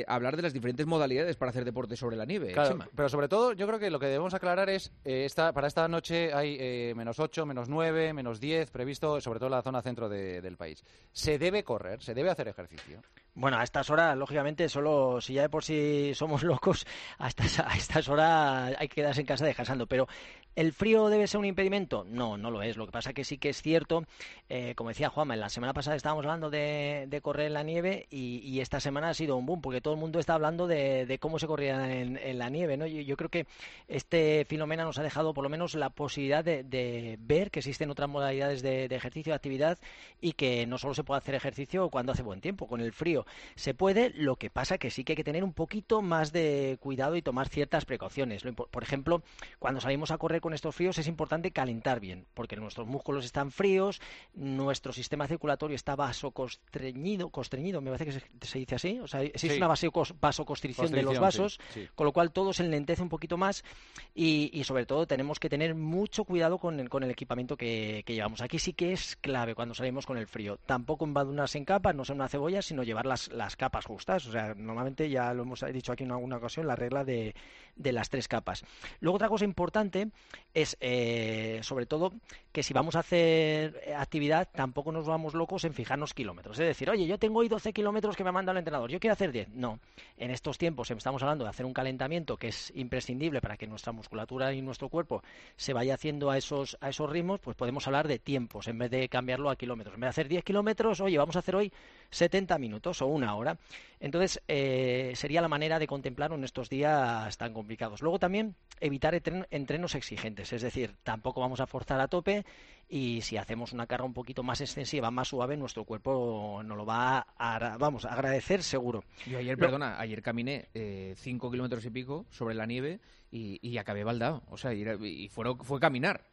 hablar 0.08 0.36
de 0.36 0.44
las 0.44 0.54
diferentes 0.54 0.86
modalidades 0.86 1.36
para 1.36 1.50
hacer 1.50 1.66
deporte 1.66 1.96
sobre 1.96 2.16
la 2.16 2.26
nieve. 2.26 2.54
pero 2.96 3.10
sobre 3.10 3.28
todo 3.28 3.54
yo 3.54 3.68
creo 3.68 3.80
que 3.80 3.90
lo 3.90 4.00
que 4.00 4.08
debemos 4.08 4.34
aclarar 4.34 4.70
es, 4.70 4.92
eh, 5.04 5.26
esta, 5.26 5.54
para 5.54 5.68
esta 5.68 5.88
noche 5.88 6.34
hay 6.34 6.58
eh, 6.60 6.94
menos 6.96 7.20
8, 7.20 7.46
menos 7.46 7.70
9, 7.70 8.14
menos 8.14 8.40
10 8.40 8.72
previsto, 8.72 9.20
sobre 9.22 9.40
todo 9.40 9.48
en 9.48 9.56
la 9.56 9.62
zona 9.62 9.82
centro 9.82 10.10
del 10.10 10.58
país. 10.58 10.84
¿Se 11.12 11.38
debe 11.38 11.64
correr? 11.64 12.02
¿Se 12.02 12.14
debe 12.14 12.30
hacer 12.30 12.48
ejercicio? 12.48 13.02
Bueno, 13.36 13.58
a 13.58 13.64
estas 13.64 13.90
horas, 13.90 14.16
lógicamente, 14.16 14.70
solo 14.70 15.20
si 15.20 15.34
ya 15.34 15.42
de 15.44 15.50
por 15.50 15.64
sí 15.64 16.12
somos 16.14 16.44
locos, 16.44 16.86
a 17.18 17.28
estas, 17.28 17.60
a 17.60 17.76
estas 17.76 18.08
horas 18.08 18.76
hay 18.78 18.88
que 18.88 18.96
quedarse 18.96 19.22
en 19.22 19.28
casa 19.28 19.46
descansando. 19.46 19.88
Pero 19.88 20.08
¿El 20.56 20.72
frío 20.72 21.10
debe 21.10 21.26
ser 21.26 21.40
un 21.40 21.46
impedimento? 21.46 22.06
No, 22.08 22.38
no 22.38 22.52
lo 22.52 22.62
es. 22.62 22.78
Lo 22.78 22.86
que 22.86 22.92
pasa 22.92 23.14
que 23.14 23.24
sí 23.24 23.40
que 23.40 23.50
es 23.50 23.62
cierto, 23.62 24.04
eh, 24.50 24.76
como 24.76 24.90
decía 24.90 25.10
Juanma, 25.10 25.34
en 25.34 25.40
la 25.40 25.50
semana 25.50 25.74
pasada 25.74 25.96
estábamos 25.96 26.26
hablando 26.26 26.52
de, 26.52 27.20
correr 27.24 27.48
en 27.48 27.54
la 27.54 27.64
nieve 27.64 28.06
y, 28.12 28.60
esta 28.60 28.80
semana 28.80 29.10
ha 29.10 29.14
sido 29.16 29.36
un 29.36 29.46
boom, 29.48 29.62
porque 29.62 29.82
todo 29.82 29.96
el 29.96 30.00
mundo 30.00 30.20
está 30.20 30.36
hablando 30.36 30.68
de, 30.68 31.18
cómo 31.20 31.40
se 31.40 31.48
corría 31.48 31.92
en, 31.92 32.38
la 32.38 32.50
nieve. 32.50 32.78
¿no? 32.78 32.86
Yo, 32.86 33.18
creo 33.18 33.30
que 33.30 33.48
este 33.88 34.46
filomena 34.48 34.84
nos 34.84 35.00
ha 35.00 35.04
dejado 35.04 35.34
por 35.34 35.44
lo 35.44 35.50
menos 35.50 35.74
la 35.74 35.90
posibilidad 35.90 36.44
de, 36.44 37.18
ver 37.20 37.50
que 37.50 37.60
existen 37.60 37.90
otras 37.90 38.10
modalidades 38.10 38.62
de, 38.62 38.86
ejercicio, 38.86 39.32
de 39.32 39.36
actividad 39.36 39.80
y 40.22 40.34
que 40.34 40.68
no 40.68 40.78
solo 40.78 40.94
se 40.94 41.04
puede 41.04 41.18
hacer 41.18 41.34
ejercicio 41.34 41.90
cuando 41.90 42.12
hace 42.12 42.22
buen 42.22 42.42
tiempo, 42.42 42.68
con 42.68 42.80
el 42.80 42.94
frío. 42.94 43.23
Se 43.56 43.74
puede, 43.74 44.12
lo 44.12 44.36
que 44.36 44.50
pasa 44.50 44.78
que 44.78 44.92
sí 44.92 45.04
que 45.04 45.14
hay 45.14 45.18
que 45.18 45.24
tener 45.24 45.44
un 45.44 45.54
poquito 45.54 46.02
más 46.02 46.32
de 46.32 46.78
cuidado 46.80 47.16
y 47.16 47.22
tomar 47.22 47.50
ciertas 47.50 47.86
precauciones. 47.86 48.44
Por 48.44 48.84
ejemplo, 48.84 49.24
cuando 49.60 49.82
salimos 49.82 50.12
a 50.12 50.18
correr 50.18 50.42
con 50.42 50.54
estos 50.54 50.76
fríos 50.76 50.98
es 50.98 51.08
importante 51.08 51.52
calentar 51.52 52.00
bien, 52.00 52.26
porque 52.34 52.56
nuestros 52.56 52.88
músculos 52.88 53.26
están 53.26 53.52
fríos, 53.52 54.02
nuestro 54.34 54.94
sistema 54.94 55.28
circulatorio 55.28 55.76
está 55.76 55.96
vasocostreñido, 55.96 57.30
constreñido, 57.30 57.82
me 57.82 57.92
parece 57.92 58.06
que 58.06 58.46
se, 58.46 58.60
dice 58.60 58.76
así, 58.76 59.00
o 59.00 59.08
sea, 59.08 59.22
existe 59.22 59.58
una 59.58 59.68
vasoconstricción 59.68 60.92
de 60.92 61.04
los 61.04 61.20
vasos, 61.20 61.60
con 61.96 62.06
lo 62.06 62.14
cual 62.14 62.32
todo 62.32 62.54
se 62.54 62.64
enlentece 62.64 63.02
un 63.02 63.10
poquito 63.10 63.38
más 63.38 63.64
y, 64.14 64.62
sobre 64.64 64.86
todo 64.86 65.06
tenemos 65.08 65.40
que 65.40 65.50
tener 65.50 65.76
mucho 65.76 66.24
cuidado 66.24 66.58
con 66.58 66.80
el, 66.80 66.90
con 66.90 67.04
el 67.04 67.12
equipamiento 67.12 67.58
que, 67.58 68.04
llevamos. 68.08 68.42
Aquí 68.42 68.60
sí 68.60 68.74
que 68.74 68.94
es 68.94 69.16
clave 69.16 69.56
cuando 69.56 69.74
salimos 69.74 70.06
con 70.06 70.18
el 70.18 70.28
frío. 70.28 70.58
Tampoco 70.66 71.06
embadurnarse 71.06 71.58
en 71.58 71.66
capas, 71.66 71.96
no 71.96 72.06
ser 72.06 72.16
una 72.16 72.30
cebolla, 72.30 72.62
sino 72.62 72.84
llevar 72.84 73.06
las, 73.32 73.56
capas 73.56 73.86
justas. 73.86 74.26
O 74.28 74.32
sea, 74.32 74.54
normalmente 74.56 75.10
ya 75.10 75.34
lo 75.34 75.44
hemos 75.44 75.64
dicho 75.72 75.92
aquí 75.92 76.04
en 76.04 76.12
alguna 76.12 76.38
ocasión, 76.38 76.68
la 76.68 76.76
regla 76.76 77.04
de, 77.04 77.36
de 77.76 77.92
las 77.92 78.10
tres 78.10 78.28
capas. 78.28 78.64
Luego 79.00 79.16
otra 79.16 79.30
cosa 79.30 79.46
importante 79.46 80.10
es 80.54 80.78
eh, 80.80 81.60
sobre 81.64 81.86
todo 81.86 82.14
que 82.52 82.64
si 82.64 82.74
vamos 82.74 82.96
a 82.96 83.00
hacer 83.00 83.94
actividad 83.98 84.48
tampoco 84.54 84.92
nos 84.92 85.08
vamos 85.08 85.34
locos 85.34 85.64
en 85.64 85.74
fijarnos 85.74 86.14
kilómetros. 86.14 86.60
Es 86.60 86.68
decir, 86.68 86.90
oye, 86.90 87.08
yo 87.08 87.18
tengo 87.18 87.40
hoy 87.40 87.50
12 87.50 87.74
kilómetros 87.74 88.16
que 88.16 88.24
me 88.24 88.30
ha 88.30 88.34
mandado 88.34 88.58
el 88.58 88.60
entrenador, 88.60 88.90
yo 88.90 89.00
quiero 89.00 89.14
hacer 89.14 89.32
10. 89.32 89.50
No, 89.50 89.80
en 90.18 90.32
estos 90.32 90.58
tiempos 90.58 90.92
estamos 90.92 91.24
hablando 91.24 91.44
de 91.44 91.50
hacer 91.50 91.66
un 91.66 91.74
calentamiento 91.74 92.38
que 92.38 92.50
es 92.50 92.72
imprescindible 92.76 93.42
para 93.42 93.58
que 93.58 93.68
nuestra 93.68 93.92
musculatura 93.92 94.54
y 94.54 94.62
nuestro 94.62 94.90
cuerpo 94.90 95.24
se 95.56 95.74
vaya 95.74 95.96
haciendo 95.96 96.30
a 96.30 96.38
esos, 96.38 96.78
a 96.82 96.90
esos 96.90 97.10
ritmos, 97.10 97.40
pues 97.40 97.58
podemos 97.58 97.88
hablar 97.88 98.08
de 98.08 98.20
tiempos 98.20 98.68
en 98.68 98.78
vez 98.78 98.92
de 98.92 99.10
cambiarlo 99.10 99.50
a 99.50 99.56
kilómetros. 99.56 99.96
En 99.96 100.02
vez 100.02 100.08
de 100.08 100.10
hacer 100.10 100.28
10 100.28 100.44
kilómetros, 100.44 101.02
oye, 101.02 101.18
vamos 101.18 101.36
a 101.36 101.40
hacer 101.40 101.56
hoy 101.56 101.72
70 102.14 102.58
minutos 102.58 103.02
o 103.02 103.08
una 103.08 103.36
hora. 103.36 103.58
Entonces, 104.00 104.42
eh, 104.48 105.14
sería 105.16 105.42
la 105.42 105.48
manera 105.48 105.80
de 105.80 105.88
contemplar 105.88 106.34
en 106.34 106.44
estos 106.44 106.70
días 106.70 107.38
tan 107.38 107.54
complicados. 107.54 108.02
Luego 108.02 108.20
también 108.20 108.56
evitar 108.80 109.16
entrenos 109.50 109.96
exigentes, 109.96 110.52
es 110.52 110.62
decir, 110.62 110.96
tampoco 111.04 111.42
vamos 111.42 111.62
a 111.62 111.68
forzar 111.68 112.02
a 112.02 112.08
tope 112.08 112.46
y 112.90 113.22
si 113.22 113.38
hacemos 113.38 113.72
una 113.72 113.88
carga 113.88 114.06
un 114.06 114.14
poquito 114.14 114.44
más 114.44 114.62
extensiva, 114.62 115.10
más 115.10 115.30
suave, 115.30 115.56
nuestro 115.56 115.86
cuerpo 115.86 116.62
nos 116.66 116.78
lo 116.78 116.86
va 116.86 117.26
a, 117.38 117.78
vamos, 117.78 118.06
a 118.06 118.14
agradecer 118.14 118.62
seguro. 118.62 119.04
Yo 119.26 119.38
ayer, 119.38 119.58
perdona, 119.58 120.00
ayer 120.00 120.22
caminé 120.22 120.68
5 120.74 120.74
eh, 120.76 121.52
kilómetros 121.52 121.86
y 121.86 121.90
pico 121.90 122.26
sobre 122.30 122.56
la 122.56 122.66
nieve 122.66 123.00
y, 123.32 123.78
acabé 123.78 124.04
baldado, 124.04 124.44
o 124.50 124.58
sea, 124.58 124.74
y, 124.74 124.84
y 125.02 125.30
fue 125.30 125.80
caminar. 125.80 126.33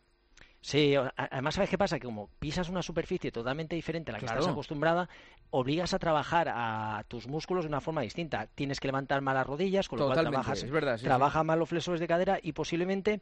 Sí, 0.62 0.94
además, 1.16 1.54
¿sabes 1.54 1.70
qué 1.70 1.78
pasa? 1.78 1.98
Que 1.98 2.04
como 2.04 2.28
pisas 2.38 2.68
una 2.68 2.82
superficie 2.82 3.32
totalmente 3.32 3.76
diferente 3.76 4.10
a 4.10 4.12
la 4.12 4.18
que 4.18 4.26
estás 4.26 4.46
acostumbrada, 4.46 5.08
obligas 5.50 5.94
a 5.94 5.98
trabajar 5.98 6.48
a 6.50 7.02
tus 7.08 7.26
músculos 7.26 7.64
de 7.64 7.68
una 7.68 7.80
forma 7.80 8.02
distinta. 8.02 8.46
Tienes 8.54 8.78
que 8.78 8.88
levantar 8.88 9.22
más 9.22 9.34
las 9.34 9.46
rodillas, 9.46 9.88
con 9.88 9.98
lo 9.98 10.06
cual 10.06 10.20
trabajas, 10.20 10.66
trabaja 11.02 11.44
más 11.44 11.56
los 11.56 11.68
flexores 11.68 11.98
de 11.98 12.06
cadera 12.06 12.38
y 12.42 12.52
posiblemente 12.52 13.20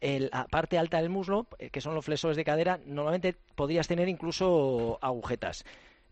la 0.00 0.46
parte 0.46 0.78
alta 0.78 0.98
del 0.98 1.10
muslo, 1.10 1.48
eh, 1.58 1.70
que 1.70 1.80
son 1.80 1.94
los 1.94 2.04
flexores 2.04 2.36
de 2.36 2.44
cadera, 2.44 2.78
normalmente 2.86 3.34
podrías 3.54 3.88
tener 3.88 4.08
incluso 4.08 4.98
agujetas. 5.00 5.64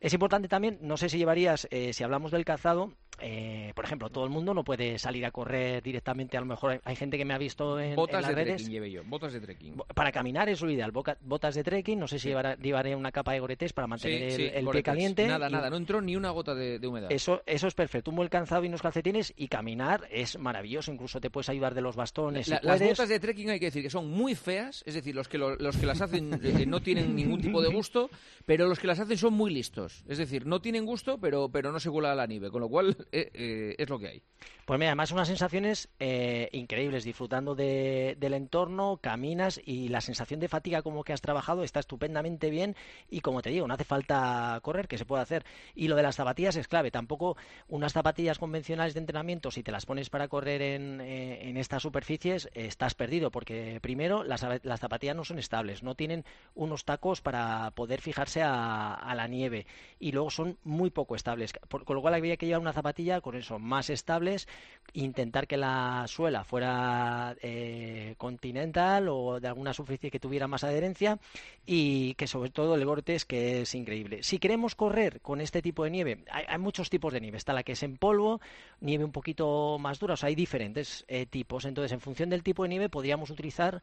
Es 0.05 0.13
importante 0.13 0.49
también, 0.49 0.77
no 0.83 0.99
sé 0.99 1.09
si 1.09 1.17
llevarías, 1.17 1.67
eh, 1.71 1.95
si 1.95 2.05
hablamos 2.05 2.31
del 2.31 2.45
calzado, 2.45 2.93
eh, 3.21 3.73
por 3.75 3.85
ejemplo, 3.85 4.11
todo 4.11 4.25
el 4.25 4.31
mundo 4.31 4.55
no 4.55 4.65
puede 4.65 4.99
salir 4.99 5.25
a 5.25 5.31
correr 5.31 5.83
directamente. 5.83 6.37
A 6.37 6.41
lo 6.41 6.47
mejor 6.47 6.81
hay 6.85 6.97
gente 6.97 7.17
que 7.17 7.25
me 7.25 7.33
ha 7.33 7.39
visto 7.39 7.79
en, 7.79 7.95
botas 7.95 8.23
las 8.23 8.29
de 8.29 8.35
redes. 8.35 8.57
Trekking, 8.57 8.73
lleve 8.73 8.91
yo, 8.91 9.03
botas 9.05 9.33
de 9.33 9.41
trekking. 9.41 9.77
Para 9.95 10.11
caminar 10.11 10.49
es 10.49 10.61
lo 10.61 10.71
ideal. 10.71 10.91
botas 10.93 11.55
de 11.55 11.63
trekking, 11.63 11.99
no 11.99 12.09
sé 12.09 12.19
si 12.19 12.29
llevaré 12.29 12.97
una 12.97 13.13
capa 13.13 13.33
de 13.33 13.41
goretés 13.41 13.73
para 13.73 13.87
mantener 13.87 14.41
el, 14.57 14.69
pie 14.69 14.83
caliente. 14.83 15.27
Nada, 15.27 15.49
nada, 15.49 15.71
no 15.71 15.77
entró 15.77 16.01
ni 16.01 16.17
una 16.17 16.31
gota 16.31 16.55
de, 16.55 16.85
humedad. 16.87 17.11
Eso, 17.13 17.43
eso 17.47 17.69
es 17.69 17.75
perfecto. 17.75 18.11
Un 18.11 18.17
buen 18.17 18.29
calzado 18.29 18.65
y 18.65 18.69
unos 18.69 18.83
calcetines 18.83 19.33
y 19.37 19.49
caminar 19.49 20.09
es 20.11 20.39
maravilloso. 20.39 20.93
Incluso 20.93 21.21
te 21.21 21.31
puedes 21.31 21.49
ayudar 21.49 21.75
de 21.75 21.83
los 21.83 21.97
bastones. 21.97 22.49
las 22.49 22.81
botas 22.81 23.09
de 23.09 23.21
trekking 23.21 23.51
hay 23.51 23.61
que 23.61 23.67
decir 23.67 23.83
que 23.83 23.91
son 23.91 24.11
muy 24.11 24.35
feas, 24.35 24.83
es 24.87 24.95
decir, 24.95 25.15
los 25.15 25.29
que, 25.29 25.39
los 25.39 25.77
que 25.77 25.87
las 25.87 26.01
hacen 26.01 26.41
eh, 26.43 26.67
no 26.67 26.81
tienen 26.83 27.15
ningún 27.15 27.41
tipo 27.41 27.63
de 27.63 27.69
gusto, 27.73 28.11
pero 28.45 28.67
los 28.67 28.79
que 28.79 28.89
las 28.89 28.99
hacen 28.99 29.17
son 29.17 29.35
muy 29.35 29.53
listos. 29.53 29.94
Es 30.09 30.19
decir, 30.19 30.47
no 30.47 30.61
tienen 30.61 30.85
gusto, 30.85 31.19
pero, 31.19 31.49
pero 31.51 31.73
no 31.73 31.81
se 31.81 31.91
cuela 31.91 32.15
la 32.15 32.27
nieve, 32.27 32.51
con 32.51 32.61
lo 32.61 32.69
cual 32.69 32.97
eh, 33.13 33.31
eh, 33.35 33.75
es 33.79 33.89
lo 33.89 33.99
que 33.99 34.09
hay. 34.09 34.23
Pues 34.65 34.79
mira, 34.79 34.93
además 34.93 35.13
unas 35.13 35.29
sensaciones 35.29 35.91
eh, 36.01 36.49
increíbles, 36.53 37.05
disfrutando 37.05 37.55
de, 37.55 38.17
del 38.19 38.33
entorno, 38.33 38.97
caminas 38.97 39.61
y 39.63 39.89
la 39.89 40.01
sensación 40.01 40.41
de 40.41 40.49
fatiga 40.49 40.81
como 40.81 41.05
que 41.05 41.13
has 41.13 41.21
trabajado 41.21 41.65
está 41.65 41.81
estupendamente 41.81 42.49
bien 42.49 42.75
y 43.11 43.21
como 43.21 43.43
te 43.43 43.51
digo, 43.51 43.67
no 43.67 43.75
hace 43.75 43.85
falta 43.85 44.59
correr, 44.63 44.89
que 44.89 44.97
se 44.97 45.05
puede 45.05 45.23
hacer. 45.23 45.45
Y 45.75 45.89
lo 45.89 45.97
de 45.97 46.03
las 46.03 46.17
zapatillas 46.17 46.57
es 46.57 46.67
clave, 46.67 46.91
tampoco 46.91 47.37
unas 47.69 47.93
zapatillas 47.93 48.39
convencionales 48.39 48.95
de 48.95 49.01
entrenamiento, 49.01 49.51
si 49.51 49.63
te 49.63 49.71
las 49.71 49.85
pones 49.85 50.09
para 50.09 50.29
correr 50.29 50.63
en, 50.63 51.01
eh, 51.03 51.53
estas 51.61 51.83
superficies, 51.83 52.49
estás 52.55 52.95
perdido, 52.95 53.31
porque 53.31 53.81
primero 53.83 54.25
las, 54.25 54.47
las, 54.63 54.81
zapatillas 54.81 55.17
no 55.17 55.25
son 55.25 55.39
estables, 55.39 55.83
no 55.83 55.95
tienen 55.95 56.25
unos 56.55 56.87
tacos 56.87 57.21
para 57.21 57.71
poder 57.73 58.01
fijarse 58.01 58.43
a, 58.43 58.95
a 58.95 59.15
la 59.15 59.29
nieve 59.29 59.67
y 59.99 60.13
luego 60.13 60.31
son 60.31 60.59
muy 60.65 60.91
poco 60.91 61.17
estables, 61.17 61.53
con 61.69 61.97
lo 61.97 62.03
cual 62.03 62.15
habría 62.15 62.37
que 62.37 62.47
llevar 62.47 62.61
una 62.61 62.73
zapatilla 62.73 63.21
con 63.21 63.37
eso, 63.37 63.59
más 63.59 63.91
estables 63.91 64.49
intentar 64.93 65.47
que 65.47 65.57
la 65.57 66.05
suela 66.07 66.45
fuera 66.45 67.35
eh, 67.43 68.15
continental 68.19 69.09
o 69.09 69.41
de 69.41 69.49
alguna 69.49 69.73
superficie 69.73 70.11
que 70.11 70.21
tuviera 70.21 70.47
más 70.47 70.65
adherencia 70.65 71.19
y 71.67 72.15
que 72.15 72.27
sobre 72.27 72.51
todo 72.51 72.75
el 72.75 72.85
Gore-Tex 72.85 73.25
que 73.25 73.63
es 73.63 73.75
increíble. 73.75 74.23
Si 74.23 74.39
queremos 74.39 74.75
correr 74.75 75.21
con 75.21 75.41
este 75.41 75.63
tipo 75.63 75.85
de 75.85 75.91
nieve, 75.91 76.25
hay, 76.31 76.59
muchos 76.59 76.91
tipos 76.91 77.13
de 77.13 77.21
nieve. 77.21 77.39
Está 77.39 77.53
la 77.53 77.63
que 77.63 77.73
es 77.73 77.83
en 77.83 77.97
polvo, 77.97 78.41
nieve 78.81 79.05
un 79.05 79.13
poquito 79.13 79.79
más 79.79 79.99
dura, 79.99 80.15
o 80.15 80.17
sea, 80.17 80.29
hay 80.29 80.35
diferentes 80.35 81.05
eh, 81.09 81.27
tipos. 81.27 81.65
Entonces, 81.65 81.93
en 81.93 82.01
función 82.01 82.31
del 82.31 82.43
tipo 82.43 82.63
de 82.63 82.69
nieve, 82.69 82.89
podríamos 82.89 83.31
utilizar 83.31 83.83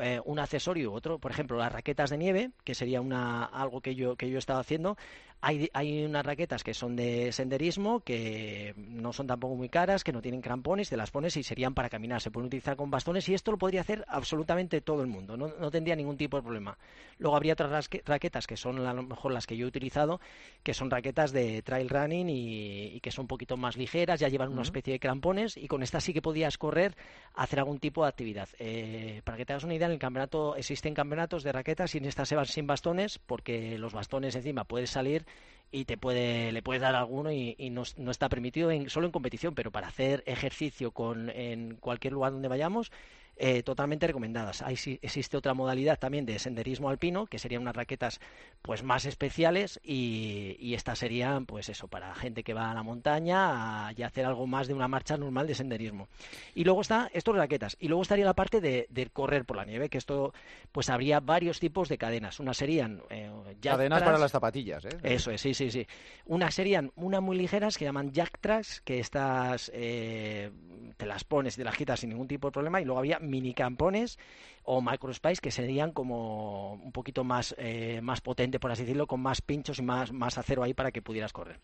eh, 0.00 0.20
un 0.24 0.38
accesorio 0.38 0.90
u 0.90 0.94
otro. 0.94 1.18
Por 1.18 1.30
ejemplo, 1.30 1.58
las 1.58 1.72
raquetas 1.72 2.10
de 2.10 2.18
nieve, 2.18 2.50
que 2.64 2.74
sería 2.74 3.00
una, 3.00 3.44
algo 3.44 3.80
que 3.80 3.94
yo, 3.94 4.16
que 4.16 4.28
yo 4.28 4.36
he 4.36 4.38
estado 4.38 4.60
haciendo. 4.60 4.96
Hay, 5.44 5.68
hay 5.72 6.04
unas 6.04 6.24
raquetas 6.24 6.62
que 6.62 6.72
son 6.72 6.94
de 6.94 7.32
senderismo, 7.32 8.00
que 8.00 8.74
no 8.76 9.12
son 9.12 9.26
tampoco 9.26 9.56
muy 9.56 9.68
caras, 9.68 10.04
que 10.04 10.12
no 10.12 10.22
tienen 10.22 10.40
crampones, 10.40 10.88
te 10.88 10.96
las 10.96 11.10
pones 11.10 11.36
y 11.36 11.42
serían 11.42 11.74
para 11.74 11.88
caminar. 11.88 12.20
Se 12.20 12.30
pueden 12.30 12.46
utilizar 12.46 12.76
con 12.76 12.90
bastones 12.92 13.28
y 13.28 13.34
esto 13.34 13.50
lo 13.50 13.58
podría 13.58 13.80
hacer 13.80 14.04
absolutamente 14.06 14.80
todo 14.80 15.02
el 15.02 15.08
mundo. 15.08 15.36
No, 15.36 15.48
no 15.48 15.70
tendría 15.72 15.96
ningún 15.96 16.16
tipo 16.16 16.36
de 16.36 16.44
problema. 16.44 16.78
Luego 17.18 17.36
habría 17.36 17.54
otras 17.54 17.88
raquetas 18.04 18.46
que 18.46 18.56
son 18.56 18.86
a 18.86 18.94
lo 18.94 19.02
mejor 19.02 19.32
las 19.32 19.46
que 19.46 19.56
yo 19.56 19.66
he 19.66 19.68
utilizado, 19.68 20.20
que 20.62 20.74
son 20.74 20.90
raquetas 20.90 21.32
de 21.32 21.62
trail 21.62 21.88
running 21.88 22.28
y, 22.28 23.00
que 23.00 23.10
son 23.10 23.24
un 23.24 23.28
poquito 23.28 23.56
más 23.56 23.76
ligeras, 23.76 24.20
ya 24.20 24.28
llevan 24.28 24.52
una 24.52 24.62
especie 24.62 24.92
de 24.92 25.00
crampones 25.00 25.56
y 25.56 25.66
con 25.66 25.82
estas 25.82 26.04
sí 26.04 26.12
que 26.12 26.22
podías 26.22 26.58
correr, 26.58 26.96
hacer 27.34 27.58
algún 27.58 27.78
tipo 27.78 28.02
de 28.02 28.08
actividad. 28.08 28.48
Eh, 28.58 29.22
para 29.24 29.36
que 29.36 29.44
te 29.44 29.52
hagas 29.52 29.64
una 29.64 29.74
idea, 29.74 29.81
en 29.86 29.92
el 29.92 29.98
campeonato 29.98 30.56
existen 30.56 30.94
campeonatos 30.94 31.42
de 31.42 31.52
raquetas 31.52 31.94
y 31.94 31.98
en 31.98 32.04
estas 32.04 32.28
se 32.28 32.36
van 32.36 32.46
sin 32.46 32.66
bastones 32.66 33.18
porque 33.18 33.78
los 33.78 33.92
bastones 33.92 34.34
encima 34.34 34.64
puedes 34.64 34.90
salir 34.90 35.26
y 35.70 35.84
te 35.84 35.96
puede 35.96 36.52
le 36.52 36.62
puedes 36.62 36.82
dar 36.82 36.94
alguno 36.94 37.32
y, 37.32 37.56
no, 37.70 37.82
no, 37.96 38.10
está 38.10 38.28
permitido 38.28 38.70
en, 38.70 38.90
solo 38.90 39.06
en 39.06 39.12
competición 39.12 39.54
pero 39.54 39.70
para 39.70 39.88
hacer 39.88 40.22
ejercicio 40.26 40.90
con 40.90 41.30
en 41.30 41.76
cualquier 41.76 42.12
lugar 42.12 42.32
donde 42.32 42.48
vayamos 42.48 42.92
eh, 43.36 43.62
totalmente 43.62 44.06
recomendadas. 44.06 44.62
Hay, 44.62 44.74
existe 45.02 45.36
otra 45.36 45.54
modalidad 45.54 45.98
también 45.98 46.26
de 46.26 46.38
senderismo 46.38 46.88
alpino, 46.88 47.26
que 47.26 47.38
serían 47.38 47.62
unas 47.62 47.76
raquetas 47.76 48.20
pues 48.62 48.82
más 48.82 49.04
especiales 49.04 49.80
y, 49.82 50.56
y 50.60 50.74
estas 50.74 50.98
serían 50.98 51.46
pues 51.46 51.68
eso, 51.68 51.88
para 51.88 52.14
gente 52.14 52.42
que 52.42 52.54
va 52.54 52.70
a 52.70 52.74
la 52.74 52.82
montaña 52.82 53.92
y 53.96 54.02
hacer 54.02 54.26
algo 54.26 54.46
más 54.46 54.68
de 54.68 54.74
una 54.74 54.88
marcha 54.88 55.16
normal 55.16 55.46
de 55.46 55.54
senderismo. 55.54 56.08
Y 56.54 56.64
luego 56.64 56.80
está 56.80 57.10
estos 57.12 57.36
raquetas. 57.36 57.76
Y 57.80 57.88
luego 57.88 58.02
estaría 58.02 58.24
la 58.24 58.34
parte 58.34 58.60
de, 58.60 59.10
correr 59.12 59.44
por 59.44 59.56
la 59.56 59.64
nieve, 59.64 59.88
que 59.88 59.98
esto 59.98 60.32
pues 60.70 60.88
habría 60.88 61.20
varios 61.20 61.60
tipos 61.60 61.88
de 61.88 61.98
cadenas. 61.98 62.40
Unas 62.40 62.56
serían... 62.56 63.02
Eh, 63.10 63.30
cadenas 63.60 64.02
para 64.02 64.18
las 64.18 64.32
zapatillas, 64.32 64.84
¿eh? 64.84 64.90
Eso 65.02 65.30
es, 65.30 65.40
sí, 65.40 65.54
sí, 65.54 65.70
sí. 65.70 65.86
Unas 66.26 66.54
serían 66.54 66.92
una 66.96 67.20
muy 67.20 67.36
ligeras 67.36 67.76
que 67.76 67.84
llaman 67.84 68.12
jack 68.12 68.38
tracks, 68.40 68.80
que 68.82 69.00
estas 69.00 69.70
eh, 69.74 70.50
te 70.96 71.06
las 71.06 71.24
pones 71.24 71.54
y 71.54 71.58
te 71.58 71.64
las 71.64 71.76
quitas 71.76 72.00
sin 72.00 72.10
ningún 72.10 72.28
tipo 72.28 72.48
de 72.48 72.52
problema. 72.52 72.80
Y 72.80 72.84
luego 72.84 72.98
había 73.00 73.18
mini 73.22 73.54
campones 73.54 74.18
o 74.64 74.80
microspice 74.80 75.40
que 75.40 75.50
serían 75.50 75.92
como 75.92 76.74
un 76.74 76.92
poquito 76.92 77.24
más, 77.24 77.54
eh, 77.58 78.00
más 78.02 78.20
potente, 78.20 78.60
por 78.60 78.70
así 78.70 78.82
decirlo, 78.82 79.06
con 79.06 79.20
más 79.20 79.40
pinchos 79.40 79.78
y 79.78 79.82
más, 79.82 80.12
más 80.12 80.38
acero 80.38 80.62
ahí 80.62 80.72
para 80.72 80.92
que 80.92 81.02
pudieras 81.02 81.32
correr. 81.32 81.58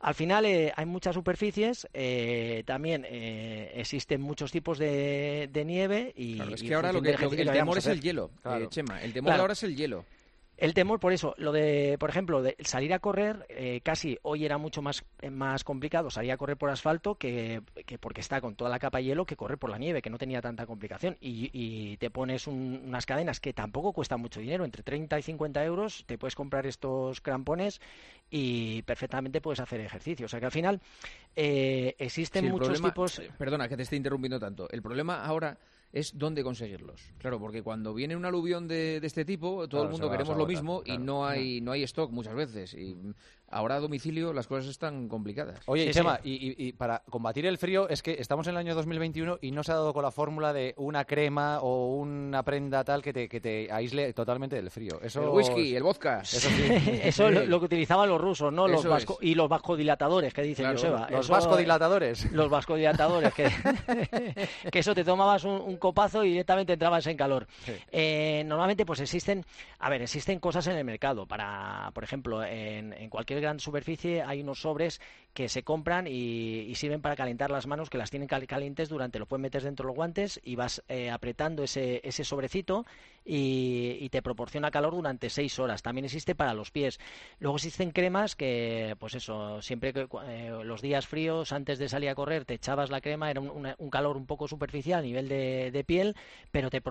Al 0.00 0.14
final 0.14 0.44
eh, 0.46 0.72
hay 0.74 0.86
muchas 0.86 1.14
superficies, 1.14 1.86
eh, 1.94 2.64
también 2.66 3.06
existen 3.08 4.20
muchos 4.20 4.50
tipos 4.50 4.78
de, 4.78 5.48
nieve 5.64 6.12
y... 6.16 6.40
es 6.52 6.62
que 6.62 6.74
ahora 6.74 6.92
lo 6.92 7.00
que, 7.00 7.10
el 7.10 7.50
temor 7.52 7.78
es 7.78 7.86
el 7.86 8.00
hielo, 8.00 8.30
Chema, 8.70 9.00
el 9.02 9.12
temor 9.12 9.32
ahora 9.32 9.52
es 9.52 9.62
el 9.62 9.76
hielo. 9.76 10.04
El 10.62 10.74
temor, 10.74 11.00
por 11.00 11.12
eso, 11.12 11.34
lo 11.38 11.50
de, 11.50 11.96
por 11.98 12.08
ejemplo, 12.08 12.40
de 12.40 12.56
salir 12.60 12.94
a 12.94 13.00
correr, 13.00 13.44
eh, 13.48 13.80
casi 13.82 14.16
hoy 14.22 14.44
era 14.44 14.58
mucho 14.58 14.80
más, 14.80 15.04
eh, 15.20 15.28
más 15.28 15.64
complicado 15.64 16.08
salir 16.08 16.30
a 16.30 16.36
correr 16.36 16.56
por 16.56 16.70
asfalto 16.70 17.16
que, 17.16 17.62
porque 17.98 18.20
está 18.20 18.40
con 18.40 18.54
toda 18.54 18.70
la 18.70 18.78
capa 18.78 18.98
de 18.98 19.04
hielo 19.06 19.26
que 19.26 19.34
correr 19.34 19.58
por 19.58 19.70
la 19.70 19.78
nieve, 19.78 20.00
que 20.00 20.08
no 20.08 20.18
tenía 20.18 20.40
tanta 20.40 20.64
complicación. 20.64 21.16
Y, 21.20 21.96
te 21.96 22.10
pones 22.10 22.46
unas 22.46 23.06
cadenas 23.06 23.40
que 23.40 23.52
tampoco 23.52 23.92
cuestan 23.92 24.20
mucho 24.20 24.38
dinero, 24.38 24.64
entre 24.64 24.84
30 24.84 25.18
y 25.18 25.22
50 25.22 25.64
euros, 25.64 26.04
te 26.06 26.16
puedes 26.16 26.36
comprar 26.36 26.64
estos 26.64 27.20
crampones 27.20 27.80
y 28.30 28.82
perfectamente 28.82 29.40
puedes 29.40 29.58
hacer 29.58 29.80
ejercicio. 29.80 30.26
O 30.26 30.28
sea 30.28 30.38
que 30.38 30.46
al 30.46 30.52
final 30.52 30.80
eh, 31.34 31.96
existen 31.98 32.48
muchos 32.48 32.80
tipos. 32.80 33.20
Perdona 33.36 33.68
que 33.68 33.76
te 33.76 33.82
esté 33.82 33.96
interrumpiendo 33.96 34.38
tanto. 34.38 34.68
El 34.70 34.80
problema 34.80 35.24
ahora 35.24 35.58
es 35.92 36.18
dónde 36.18 36.42
conseguirlos. 36.42 37.02
Claro, 37.18 37.38
porque 37.38 37.62
cuando 37.62 37.92
viene 37.92 38.16
un 38.16 38.24
aluvión 38.24 38.66
de, 38.66 38.98
de 39.00 39.06
este 39.06 39.24
tipo, 39.24 39.68
todo 39.68 39.84
el 39.84 39.90
mundo 39.90 40.10
queremos 40.10 40.36
lo 40.36 40.46
mismo 40.46 40.82
y 40.84 40.98
no 40.98 41.26
hay, 41.26 41.60
no 41.60 41.72
hay 41.72 41.82
stock 41.82 42.10
muchas 42.10 42.34
veces. 42.34 42.74
Y 42.74 42.96
ahora 43.52 43.76
a 43.76 43.80
domicilio 43.80 44.32
las 44.32 44.46
cosas 44.46 44.70
están 44.70 45.08
complicadas. 45.08 45.60
Oye, 45.66 45.90
Chema, 45.90 46.18
Y, 46.24 46.72
para 46.72 47.02
combatir 47.10 47.46
el 47.46 47.58
frío 47.58 47.88
es 47.88 48.02
que 48.02 48.16
estamos 48.18 48.46
en 48.46 48.52
el 48.52 48.58
año 48.58 48.74
2021 48.74 49.38
y 49.40 49.52
no 49.52 49.62
se 49.62 49.72
ha 49.72 49.76
dado 49.76 49.92
con 49.92 50.02
la 50.02 50.10
fórmula 50.10 50.52
de 50.52 50.74
una 50.76 51.04
crema 51.04 51.60
o 51.60 51.94
una 51.96 52.42
prenda 52.42 52.82
tal 52.84 53.02
que 53.02 53.12
te, 53.12 53.28
que 53.28 53.40
te 53.40 53.70
aísle 53.70 54.12
totalmente 54.12 54.56
del 54.56 54.70
frío. 54.70 55.00
Eso 55.02 55.22
el 55.22 55.28
whisky, 55.28 55.76
el 55.76 55.82
vodka. 55.82 56.20
Eso, 56.20 56.48
eso 57.02 57.28
es 57.28 57.48
lo, 57.48 57.58
que 57.60 57.66
utilizaban 57.66 58.08
los 58.08 58.20
rusos, 58.20 58.52
¿no? 58.52 58.66
Los 58.66 58.86
y 59.20 59.34
los 59.34 59.48
vascodilatadores, 59.48 60.32
que 60.32 60.42
dice 60.42 60.64
Joseba. 60.64 61.08
Los 61.10 61.28
vascodilatadores. 61.28 62.32
Los 62.32 62.48
vascodilatadores, 62.48 63.34
que, 63.34 63.50
que 64.72 64.78
eso 64.78 64.94
te 64.94 65.04
tomabas 65.04 65.44
un, 65.44 65.76
copazo 65.76 66.24
y 66.24 66.30
directamente 66.30 66.74
entrabas 66.74 67.06
en 67.06 67.16
calor. 67.16 67.46
Eh, 67.90 68.42
normalmente 68.46 68.86
pues 68.86 69.00
existen, 69.00 69.44
a 69.78 69.90
ver, 69.90 70.02
existen 70.02 70.38
cosas 70.38 70.66
en 70.68 70.76
el 70.76 70.84
mercado 70.84 71.26
para, 71.26 71.90
por 71.92 72.04
ejemplo, 72.04 72.42
en, 72.42 72.92
en 72.92 73.10
cualquier 73.10 73.41
gran 73.42 73.60
superficie 73.60 74.22
hay 74.22 74.40
unos 74.40 74.60
sobres 74.60 75.00
que 75.34 75.48
se 75.48 75.62
compran 75.62 76.06
y, 76.06 76.74
sirven 76.74 77.00
para 77.00 77.16
calentar 77.16 77.50
las 77.50 77.66
manos, 77.66 77.90
que 77.90 77.98
las 77.98 78.10
tienen 78.10 78.28
calientes 78.28 78.88
durante, 78.88 79.18
lo 79.18 79.26
puedes 79.26 79.42
meter 79.42 79.62
dentro 79.62 79.84
de 79.84 79.88
los 79.88 79.96
guantes 79.96 80.40
y 80.42 80.56
vas 80.56 80.82
eh, 80.88 81.10
apretando 81.10 81.62
ese, 81.62 82.00
ese 82.04 82.24
sobrecito 82.24 82.84
y, 83.24 84.08
te 84.10 84.20
proporciona 84.20 84.70
calor 84.70 84.94
durante 84.94 85.30
seis 85.30 85.58
horas. 85.58 85.82
También 85.82 86.04
existe 86.04 86.34
para 86.34 86.52
los 86.52 86.70
pies. 86.70 86.98
Luego 87.38 87.56
existen 87.56 87.90
cremas 87.90 88.36
que, 88.36 88.94
pues 88.98 89.14
eso, 89.14 89.62
siempre 89.62 89.92
que 89.92 90.06
eh, 90.26 90.50
los 90.64 90.82
días 90.82 91.06
fríos, 91.06 91.52
antes 91.52 91.78
de 91.78 91.88
salir 91.88 92.10
a 92.10 92.14
correr, 92.14 92.44
te 92.44 92.54
echabas 92.54 92.90
la 92.90 93.00
crema, 93.00 93.30
era 93.30 93.40
un, 93.40 93.90
calor 93.90 94.16
un 94.16 94.26
poco 94.26 94.48
superficial 94.48 94.98
a 94.98 95.02
nivel 95.02 95.28
de, 95.28 95.70
de 95.70 95.84
piel, 95.84 96.14
pero 96.50 96.68
te, 96.68 96.82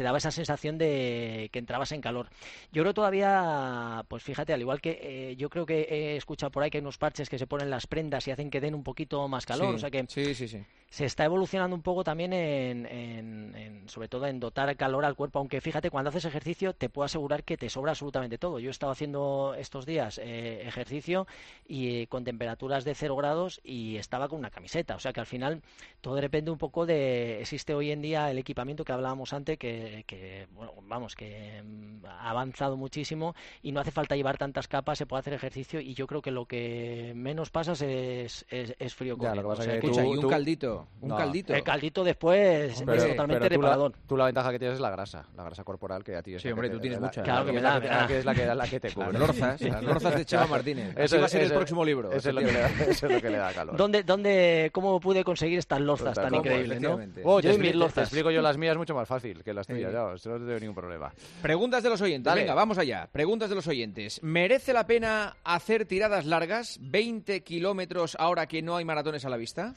te 0.00 0.04
daba 0.04 0.16
esa 0.16 0.30
sensación 0.30 0.78
de 0.78 1.50
que 1.52 1.58
entrabas 1.58 1.92
en 1.92 2.00
calor. 2.00 2.30
Yo 2.72 2.82
creo 2.82 2.94
todavía, 2.94 4.02
pues 4.08 4.22
fíjate, 4.22 4.54
al 4.54 4.60
igual 4.62 4.80
que 4.80 4.98
eh, 5.02 5.36
yo 5.36 5.50
creo 5.50 5.66
que 5.66 5.82
he 5.90 6.16
escuchado 6.16 6.50
por 6.50 6.62
ahí 6.62 6.70
que 6.70 6.78
hay 6.78 6.80
unos 6.80 6.96
parches 6.96 7.28
que 7.28 7.38
se 7.38 7.46
ponen 7.46 7.68
las 7.68 7.86
prendas 7.86 8.26
y 8.26 8.30
hacen 8.30 8.48
que 8.48 8.62
den 8.62 8.74
un 8.74 8.82
poquito 8.82 9.28
más 9.28 9.44
calor, 9.44 9.74
o 9.74 9.78
sea 9.78 9.90
que 9.90 10.06
sí, 10.08 10.34
sí, 10.34 10.48
sí. 10.48 10.64
Se 10.90 11.04
está 11.04 11.24
evolucionando 11.24 11.74
un 11.76 11.82
poco 11.82 12.02
también 12.02 12.32
en, 12.32 12.84
en- 12.86 13.54
en- 13.54 13.88
sobre 13.88 14.08
todo 14.08 14.26
en 14.26 14.40
dotar 14.40 14.76
calor 14.76 15.04
al 15.04 15.14
cuerpo, 15.14 15.38
aunque 15.38 15.60
fíjate, 15.60 15.88
cuando 15.88 16.10
haces 16.10 16.24
ejercicio 16.24 16.72
te 16.74 16.88
puedo 16.88 17.06
asegurar 17.06 17.44
que 17.44 17.56
te 17.56 17.70
sobra 17.70 17.92
absolutamente 17.92 18.38
todo. 18.38 18.58
Yo 18.58 18.68
he 18.68 18.70
estado 18.72 18.90
haciendo 18.92 19.54
estos 19.56 19.86
días 19.86 20.18
eh, 20.18 20.62
ejercicio 20.66 21.28
y 21.66 22.02
eh, 22.02 22.06
con 22.08 22.24
temperaturas 22.24 22.84
de 22.84 22.96
0 22.96 23.14
grados 23.14 23.60
y 23.62 23.96
estaba 23.98 24.28
con 24.28 24.40
una 24.40 24.50
camiseta, 24.50 24.96
o 24.96 24.98
sea 24.98 25.12
que 25.12 25.20
al 25.20 25.26
final 25.26 25.62
todo 26.00 26.16
depende 26.16 26.50
un 26.50 26.58
poco 26.58 26.84
de, 26.86 27.40
existe 27.40 27.72
hoy 27.72 27.92
en 27.92 28.02
día 28.02 28.28
el 28.30 28.38
equipamiento 28.38 28.84
que 28.84 28.92
hablábamos 28.92 29.32
antes 29.32 29.58
que, 29.58 30.02
que, 30.08 30.48
bueno, 30.50 30.72
vamos, 30.82 31.14
que 31.14 31.62
mm, 31.64 32.04
ha 32.06 32.30
avanzado 32.30 32.76
muchísimo 32.76 33.34
y 33.62 33.70
no 33.70 33.78
hace 33.80 33.92
falta 33.92 34.16
llevar 34.16 34.38
tantas 34.38 34.66
capas, 34.66 34.98
se 34.98 35.06
puede 35.06 35.20
hacer 35.20 35.34
ejercicio 35.34 35.80
y 35.80 35.94
yo 35.94 36.08
creo 36.08 36.20
que 36.20 36.32
lo 36.32 36.46
que 36.46 37.12
menos 37.14 37.50
pasas 37.50 37.80
es, 37.80 38.44
es, 38.48 38.74
es 38.76 38.94
frío 38.94 39.16
Ya, 39.20 39.36
lo 39.36 39.42
que 39.42 39.42
corriendo. 39.42 39.48
pasa 39.50 39.62
O 39.62 39.64
sea 39.64 39.74
que 39.74 39.80
que 39.80 39.86
Escucha, 39.86 40.02
tú- 40.04 40.12
y 40.12 40.16
un 40.16 40.20
tú- 40.22 40.28
caldito, 40.28 40.79
un 41.00 41.08
No, 41.08 41.16
caldito. 41.16 41.54
el 41.54 41.62
caldito 41.62 42.04
después 42.04 42.78
Hombre, 42.80 42.96
es 42.96 43.08
totalmente 43.08 43.40
Pero 43.48 43.54
tú 43.56 43.62
la, 43.62 43.68
reparador. 43.68 43.92
tú 44.06 44.16
la 44.16 44.24
ventaja 44.26 44.50
que 44.52 44.58
tienes 44.58 44.74
es 44.76 44.80
la 44.80 44.90
grasa, 44.90 45.26
la 45.36 45.44
grasa 45.44 45.64
corporal 45.64 46.04
que 46.04 46.16
a 46.16 46.22
ti 46.22 46.34
es 46.34 46.42
Sí, 46.42 46.48
la 46.48 46.50
que 46.50 46.52
hombre, 46.54 46.68
te- 46.68 46.74
tú 46.74 46.80
tienes 46.80 47.00
la- 47.00 47.06
mucha. 47.06 47.20
la- 47.20 47.24
Claro 47.24 47.44
que 47.46 47.52
me 47.52 47.60
da, 47.60 47.76
es 47.78 48.24
la 48.24 48.34
que, 48.34 48.46
la 48.54 48.66
que 48.68 48.80
te 48.80 48.88
Las 48.88 48.94
cubre. 48.94 49.18
lorzas, 49.18 49.60
las 49.60 49.82
lorzas 49.82 50.14
de 50.16 50.24
Chema 50.24 50.46
Martínez. 50.46 50.94
Eso- 50.96 51.18
va 51.18 51.26
a 51.26 51.28
ser 51.28 51.42
el 51.42 51.52
próximo 51.52 51.84
libro. 51.84 52.12
Eso 52.12 52.28
es, 52.28 52.34
lo 52.34 52.40
que 52.40 52.52
le 52.52 52.60
da, 52.60 52.68
eso 52.88 53.06
es 53.06 53.12
lo 53.12 53.20
que 53.20 53.30
le 53.30 53.36
da 53.38 53.52
calor. 53.52 53.76
¿Dónde, 53.76 54.02
dónde, 54.02 54.70
¿Cómo 54.72 55.00
pude 55.00 55.24
conseguir 55.24 55.58
estas 55.58 55.80
lorzas 55.80 56.14
tan 56.14 56.34
increíbles, 56.34 56.80
no? 56.80 56.98
Oh, 57.24 57.40
Yo 57.40 57.52
te, 57.52 57.58
mis 57.58 57.74
lorzas. 57.74 58.04
explico 58.08 58.30
yo 58.30 58.42
las 58.42 58.56
mías 58.56 58.76
mucho 58.76 58.94
más 58.94 59.08
fácil 59.08 59.42
que 59.42 59.52
las 59.54 59.66
tuyas, 59.66 59.92
ya, 59.92 60.12
eso 60.14 60.30
no 60.30 60.38
tengo 60.46 60.58
ningún 60.60 60.74
problema. 60.74 61.12
Preguntas 61.42 61.82
de 61.82 61.88
los 61.90 62.00
oyentes. 62.00 62.34
Venga, 62.34 62.54
vamos 62.54 62.78
allá. 62.78 63.08
Preguntas 63.10 63.48
de 63.48 63.54
los 63.54 63.66
oyentes. 63.66 64.22
¿Merece 64.22 64.72
la 64.72 64.86
pena 64.86 65.36
hacer 65.44 65.84
tiradas 65.86 66.26
largas? 66.26 66.78
¿20 66.80 67.42
kilómetros 67.42 68.16
ahora 68.18 68.46
que 68.46 68.62
no 68.62 68.76
hay 68.76 68.84
maratones 68.84 69.24
a 69.24 69.30
la 69.30 69.36
vista? 69.36 69.74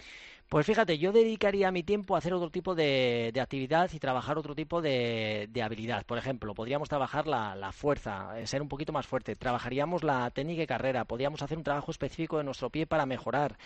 Pues 0.53 0.67
fíjate, 0.67 0.99
yo 0.99 1.11
dedicaría 1.11 1.71
mi 1.71 1.81
tiempo 1.81 2.13
a 2.13 2.19
hacer 2.19 2.31
otro 2.31 2.51
tipo 2.51 2.75
de, 2.75 3.33
actividad 3.41 3.89
y 3.91 3.97
trabajar 3.97 4.37
otro 4.37 4.53
tipo 4.53 4.83
de, 4.83 5.49
habilidad. 5.63 6.05
Por 6.05 6.19
ejemplo, 6.19 6.53
podríamos 6.53 6.89
trabajar 6.89 7.25
la, 7.25 7.71
fuerza, 7.71 8.39
eh, 8.39 8.45
ser 8.45 8.61
un 8.61 8.67
poquito 8.67 8.93
más 8.93 9.07
fuerte. 9.07 9.35
Trabajaríamos 9.35 10.03
la 10.03 10.29
técnica 10.29 10.61
y 10.61 10.67
carrera. 10.67 11.05
Podríamos 11.05 11.41
hacer 11.41 11.57
un 11.57 11.63
trabajo 11.63 11.89
específico 11.89 12.37
de 12.37 12.43
nuestro 12.43 12.69
pie 12.69 12.85
para 12.85 13.07
mejorar. 13.07 13.57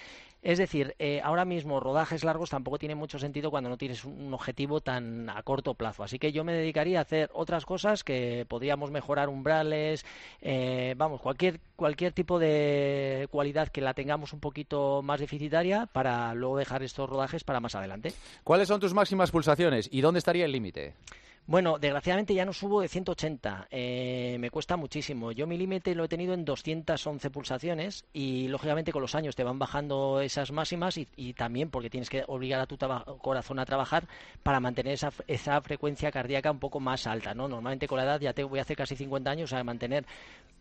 Es 0.44 0.60
decir, 0.60 0.96
eh, 1.00 1.20
ahora 1.24 1.44
mismo 1.44 1.82
rodajes 1.82 2.24
largos 2.24 2.52
tampoco 2.52 2.78
tiene 2.78 2.96
mucho 2.96 3.20
sentido 3.20 3.52
cuando 3.52 3.70
no 3.70 3.78
tienes 3.78 4.06
un 4.06 4.34
objetivo 4.34 4.80
tan 4.80 5.30
a 5.30 5.44
corto 5.44 5.74
plazo. 5.74 6.04
Así 6.04 6.20
que 6.20 6.32
yo 6.32 6.46
me 6.46 6.54
dedicaría 6.54 7.00
a 7.00 7.02
hacer 7.02 7.30
otras 7.34 7.66
cosas 7.66 8.06
que 8.06 8.46
podríamos 8.48 8.92
mejorar 8.92 9.28
umbrales, 9.28 10.06
eh, 10.42 10.94
vamos, 10.96 11.20
cualquier, 11.20 11.60
cualquier 11.76 12.14
tipo 12.14 12.40
de 12.40 13.28
cualidad 13.30 13.68
que 13.68 13.82
la 13.82 13.94
tengamos 13.94 14.32
un 14.32 14.40
poquito 14.40 15.02
más 15.02 15.20
deficitaria 15.20 15.88
para 15.88 16.34
luego 16.34 16.58
dejar 16.58 16.77
estos 16.84 17.10
rodajes 17.10 17.44
para 17.44 17.60
más 17.60 17.76
adelante. 17.76 18.14
¿Cuáles 18.44 18.68
son 18.68 18.80
tus 18.80 18.94
máximas 18.94 19.32
pulsaciones 19.32 19.90
y 19.92 20.02
dónde 20.02 20.20
estaría 20.20 20.46
el 20.46 20.52
límite? 20.52 20.96
Bueno, 21.50 21.80
desgraciadamente 21.80 22.34
ya 22.34 22.44
no 22.44 22.52
subo 22.52 22.82
de 22.82 22.90
180, 22.90 23.70
eh, 23.72 24.36
me 24.38 24.52
cuesta 24.52 24.76
muchísimo. 24.76 25.32
Yo 25.32 25.48
mi 25.48 25.58
límite 25.58 25.96
lo 25.96 26.04
he 26.04 26.10
tenido 26.10 26.34
en 26.34 26.44
211 26.44 27.30
pulsaciones 27.30 28.04
y 28.12 28.50
lógicamente 28.50 28.92
con 28.92 29.02
los 29.02 29.16
años 29.16 29.34
te 29.34 29.46
van 29.46 29.58
bajando 29.58 30.20
esas 30.20 30.52
máximas 30.52 30.98
y, 30.98 31.08
y 31.16 31.32
también 31.34 31.70
porque 31.70 31.90
tienes 31.90 32.10
que 32.10 32.26
obligar 32.28 32.60
a 32.60 32.66
tu 32.66 32.78
corazón 33.20 33.60
a 33.60 33.66
trabajar 33.66 34.08
para 34.44 34.60
mantener 34.60 34.94
esa, 34.96 35.14
esa 35.28 35.62
frecuencia 35.62 36.12
cardíaca 36.12 36.52
un 36.52 36.60
poco 36.60 36.82
más 36.82 37.08
alta, 37.08 37.34
¿no? 37.34 37.48
Normalmente 37.48 37.88
con 37.88 37.98
la 38.00 38.04
edad 38.04 38.20
ya 38.20 38.34
te 38.34 38.44
voy 38.44 38.60
a 38.60 38.64
hacer 38.64 38.76
casi 38.76 38.98
50 38.98 39.32
años, 39.32 39.50
o 39.50 39.56
sea, 39.56 39.64
mantener 39.64 40.06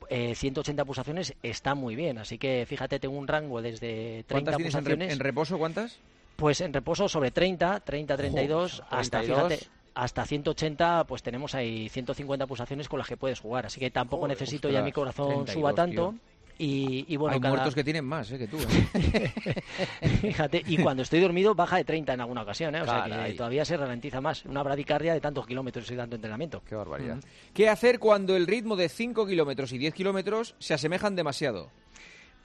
eh, 0.09 0.37
180 0.37 0.85
pulsaciones 0.85 1.35
está 1.43 1.75
muy 1.75 1.97
bien. 1.97 2.19
Así 2.19 2.38
que 2.38 2.64
fíjate, 2.64 3.00
tengo 3.00 3.19
un 3.19 3.26
rango 3.26 3.61
desde 3.61 4.23
30 4.23 4.28
¿Cuántas 4.28 4.57
tienes 4.57 4.75
en, 4.76 4.85
re- 4.85 4.90
pulsaciones. 4.93 5.12
en 5.14 5.19
reposo? 5.19 5.59
¿Cuántas? 5.59 5.99
Pues 6.37 6.61
en 6.61 6.73
reposo 6.73 7.09
sobre 7.09 7.33
30, 7.33 7.81
30, 7.81 8.16
32, 8.16 8.73
Joder, 8.83 8.87
hasta 9.00 9.19
32. 9.23 9.49
fíjate, 9.52 9.75
hasta 9.97 10.25
180, 10.26 11.05
pues 11.05 11.23
tenemos 11.23 11.55
ahí 11.55 11.88
150 11.88 12.47
pulsaciones 12.47 12.88
con 12.88 12.99
las 12.99 13.09
que 13.09 13.17
puedes 13.17 13.41
jugar. 13.41 13.67
Así 13.67 13.81
que 13.81 13.91
tampoco 13.91 14.23
Joder, 14.23 14.37
necesito 14.38 14.69
ostras, 14.69 14.81
ya 14.81 14.85
mi 14.85 14.93
corazón 14.93 15.26
32, 15.45 15.53
suba 15.55 15.73
tanto. 15.75 16.11
tío. 16.12 16.21
Y, 16.59 17.05
y 17.09 17.17
bueno, 17.17 17.35
hay 17.35 17.41
cada- 17.41 17.55
muertos 17.55 17.75
que 17.75 17.85
tienen 17.85 18.05
más 18.07 18.31
eh, 18.31 18.38
que 18.38 18.47
tú. 18.47 18.57
¿eh? 18.59 19.62
fíjate, 20.21 20.62
y 20.67 20.79
cuando 20.79 21.03
estoy 21.03 21.21
dormido 21.21 21.55
baja 21.55 21.76
de 21.76 21.85
30 21.85 22.15
en 22.15 22.21
alguna 22.21 22.43
ocasión, 22.43 22.75
¿eh? 22.75 22.81
o 22.83 22.85
sea 22.87 23.05
que 23.05 23.35
todavía 23.35 23.65
se 23.65 23.76
ralentiza 23.76 24.21
más. 24.21 24.45
Una 24.47 24.62
bradicardia 24.62 25.12
de 25.12 25.21
tantos 25.21 25.47
kilómetros 25.47 25.91
y 25.91 25.97
tanto 25.97 26.17
entrenamiento. 26.17 26.62
Qué 26.67 26.75
barbaridad. 26.75 27.19
¿Qué 27.53 27.69
hacer 27.69 27.99
cuando 27.99 28.37
el 28.37 28.47
ritmo 28.47 28.76
de 28.76 28.88
5 28.88 29.26
kilómetros 29.26 29.73
y 29.73 29.79
10 29.79 29.95
kilómetros 29.95 30.55
se 30.59 30.75
asemejan 30.75 31.15
demasiado? 31.17 31.71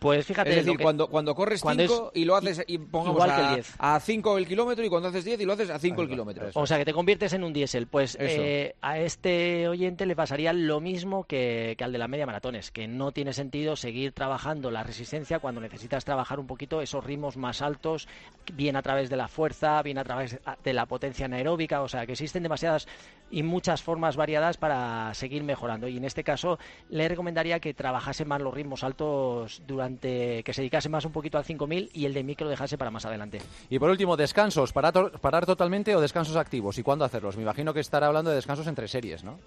Pues 0.02 0.26
fíjate, 0.26 0.50
es 0.50 0.56
decir, 0.56 0.78
que- 0.78 0.84
cuando, 0.84 1.08
cuando 1.10 1.36
corres 1.36 1.62
cuando 1.62 1.84
5 1.84 2.12
y 2.16 2.26
lo 2.26 2.36
haces 2.36 2.64
y 2.66 2.80
pongamos 2.80 3.18
igual 3.18 3.36
que 3.36 3.40
el 3.42 3.46
a, 3.46 3.54
10. 3.54 3.76
a 3.78 4.00
5 4.00 4.38
el 4.40 4.48
kilómetro 4.48 4.84
y 4.84 4.90
cuando 4.90 5.10
haces 5.10 5.24
10 5.24 5.40
y 5.42 5.46
lo 5.46 5.54
haces 5.54 5.70
a 5.70 5.78
5 5.78 6.02
el 6.02 6.10
kilómetro. 6.10 6.48
eso. 6.48 6.60
O 6.60 6.66
sea, 6.66 6.80
que 6.80 6.86
te 6.86 6.92
conviertes 6.94 7.34
en 7.34 7.44
un 7.44 7.54
diésel. 7.54 7.86
Pues 7.86 8.18
eh, 8.20 8.74
a 8.82 8.98
este 8.98 9.68
oyente 9.68 10.08
le 10.08 10.16
pasaría 10.16 10.54
lo 10.54 10.82
mismo 10.82 11.26
que, 11.26 11.76
que 11.78 11.84
al 11.84 11.92
de 11.92 12.00
la 12.00 12.08
media 12.08 12.26
maratones, 12.26 12.72
que 12.72 12.88
no 12.88 13.12
tiene 13.12 13.32
sentido 13.32 13.76
seguir 13.76 14.12
trabajando 14.12 14.72
la 14.72 14.82
resistencia 14.82 15.38
cuando 15.38 15.62
necesitas 15.62 16.04
trabajar 16.04 16.40
un 16.40 16.48
poquito 16.48 16.82
esos 16.82 17.04
ritmos 17.04 17.38
más 17.38 17.62
altos, 17.62 18.08
bien 18.54 18.78
a 18.78 18.82
través 18.82 19.08
de 19.12 19.18
la 19.18 19.28
fuerza, 19.28 19.84
bien 19.84 20.00
a 20.00 20.04
través 20.04 20.40
de 20.64 20.74
la 20.74 20.88
potencia 20.88 21.28
anaeróbica. 21.28 21.84
O 21.84 21.88
sea, 21.88 22.08
que 22.08 22.14
existen 22.14 22.42
demasiadas 22.42 22.88
y 23.30 23.44
muchas 23.44 23.84
formas 23.84 24.18
variadas 24.18 24.58
para 24.58 25.14
seguir 25.14 25.44
mejorando. 25.44 25.88
Y 25.88 25.98
en 25.98 26.06
este 26.06 26.24
caso 26.24 26.58
le 26.90 27.08
recomendaría 27.08 27.60
que 27.60 27.76
trabajase 27.76 28.26
más 28.26 28.42
los 28.42 28.52
ritmos 28.54 28.84
altos 28.84 29.62
durante, 29.68 29.91
que 30.00 30.54
se 30.54 30.62
dedicase 30.62 30.90
más 30.90 31.06
un 31.06 31.12
poquito 31.12 31.38
al 31.38 31.46
5000 31.46 31.90
y 31.94 32.06
el 32.06 32.14
de 32.14 32.24
micro 32.24 32.48
dejase 32.48 32.78
para 32.78 32.92
más 32.92 33.06
adelante. 33.06 33.40
Y 33.70 33.80
por 33.80 33.90
último, 33.90 34.18
descansos, 34.18 34.74
parar, 34.74 35.20
parar 35.20 35.46
totalmente 35.46 35.96
o 35.96 36.02
descansos 36.02 36.36
activos. 36.36 36.78
¿Y 36.78 36.84
cuándo 36.84 37.06
hacerlos? 37.06 37.38
Me 37.38 37.44
imagino 37.44 37.74
que 37.74 37.80
estará 37.80 38.08
hablando 38.08 38.30
de 38.30 38.38
descansos 38.38 38.68
entre 38.68 38.88
series, 38.88 39.24
¿no? 39.24 39.40